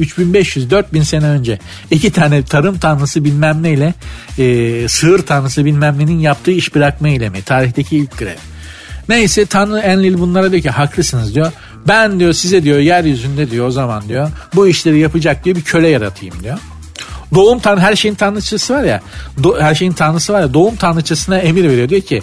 [0.00, 1.58] 3500-4000 sene önce
[1.90, 3.94] iki tane tarım tanrısı bilmem neyle
[4.38, 7.42] e, sığır tanrısı bilmem nenin yaptığı iş bırakma eylemi.
[7.42, 8.36] Tarihteki ilk grev.
[9.08, 11.52] Neyse Tanrı Enlil bunlara diyor ki haklısınız diyor.
[11.88, 15.88] Ben diyor size diyor yeryüzünde diyor o zaman diyor bu işleri yapacak diyor bir köle
[15.88, 16.58] yaratayım diyor.
[17.34, 19.00] Doğum tanrı her şeyin tanrıçısı var ya
[19.42, 22.22] do, her şeyin tanrısı var ya doğum tanrıçısına emir veriyor diyor ki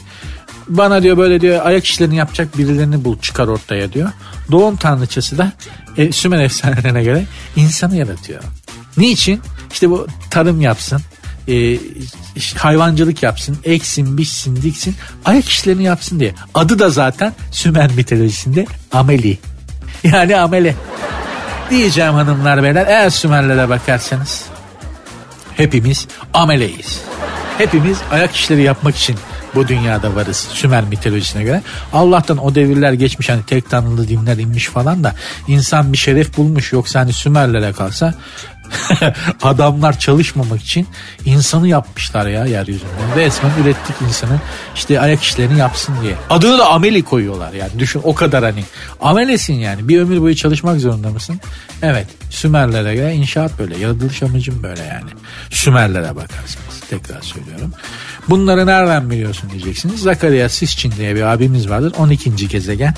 [0.67, 4.09] bana diyor böyle diyor ayak işlerini yapacak birilerini bul çıkar ortaya diyor.
[4.51, 5.51] Doğum tanrıçısı da
[5.97, 8.43] e, Sümer efsanelerine göre insanı yaratıyor.
[8.97, 9.41] Niçin?
[9.71, 11.01] İşte bu tarım yapsın,
[11.47, 11.77] e,
[12.57, 14.95] hayvancılık yapsın, eksin, biçsin, diksin,
[15.25, 16.33] ayak işlerini yapsın diye.
[16.53, 19.37] Adı da zaten Sümer mitolojisinde Ameli.
[20.03, 20.75] Yani Amele.
[21.69, 24.45] Diyeceğim hanımlar beyler eğer Sümerlere bakarsanız
[25.57, 27.01] hepimiz ameleyiz.
[27.57, 29.15] Hepimiz ayak işleri yapmak için
[29.55, 31.61] bu dünyada varız Sümer mitolojisine göre.
[31.93, 35.15] Allah'tan o devirler geçmiş hani tek tanrılı dinler inmiş falan da
[35.47, 38.13] insan bir şeref bulmuş yoksa hani Sümerlere kalsa
[39.43, 40.87] adamlar çalışmamak için
[41.25, 43.15] insanı yapmışlar ya yeryüzünde.
[43.15, 44.39] Resmen ürettik insanı
[44.75, 46.15] işte ayak işlerini yapsın diye.
[46.29, 48.63] Adını da ameli koyuyorlar yani düşün o kadar hani.
[49.01, 51.39] Amelesin yani bir ömür boyu çalışmak zorunda mısın?
[51.81, 55.09] Evet Sümerlere göre inşaat böyle yaratılış amacım böyle yani.
[55.49, 57.73] Sümerlere bakarsanız tekrar söylüyorum.
[58.29, 59.99] Bunları nereden biliyorsun diyeceksiniz.
[59.99, 62.47] Zakaria Sisçin diye bir abimiz vardır 12.
[62.47, 62.93] gezegen.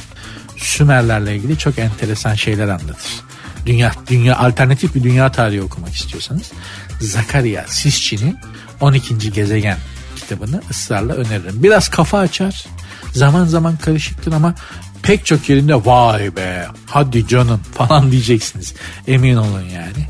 [0.57, 3.26] Sümerlerle ilgili çok enteresan şeyler anlatır
[3.68, 6.51] dünya dünya alternatif bir dünya tarihi okumak istiyorsanız
[7.01, 8.38] Zakaria Sisçi'nin
[8.82, 9.32] 12.
[9.32, 9.78] gezegen
[10.15, 11.63] kitabını ısrarla öneririm.
[11.63, 12.65] Biraz kafa açar.
[13.13, 14.55] Zaman zaman karışıktır ama
[15.03, 18.74] pek çok yerinde vay be hadi canım falan diyeceksiniz.
[19.07, 20.07] Emin olun yani.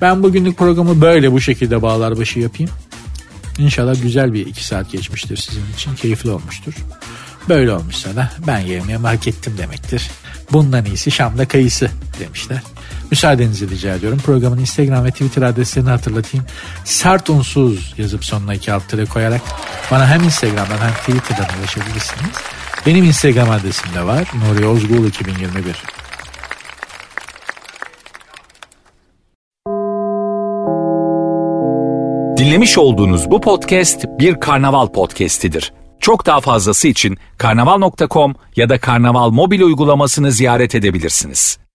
[0.00, 2.72] Ben bugünlük programı böyle bu şekilde bağlar başı yapayım.
[3.58, 5.94] İnşallah güzel bir iki saat geçmiştir sizin için.
[5.94, 6.74] Keyifli olmuştur.
[7.48, 10.10] Böyle olmuşsa da ben yemeğe hak ettim demektir.
[10.52, 11.90] Bundan iyisi Şam'da kayısı
[12.20, 12.62] demişler.
[13.10, 14.18] Müsaadenizi rica ediyorum.
[14.24, 16.46] Programın Instagram ve Twitter adreslerini hatırlatayım.
[16.84, 19.40] Sert unsuz yazıp sonuna iki alt tere koyarak
[19.90, 22.36] bana hem Instagram'dan hem Twitter'dan ulaşabilirsiniz.
[22.86, 24.28] Benim Instagram adresim de var.
[24.34, 25.76] Nuri Ozgul 2021.
[32.36, 35.72] Dinlemiş olduğunuz bu podcast bir karnaval podcastidir.
[36.00, 41.65] Çok daha fazlası için karnaval.com ya da karnaval mobil uygulamasını ziyaret edebilirsiniz.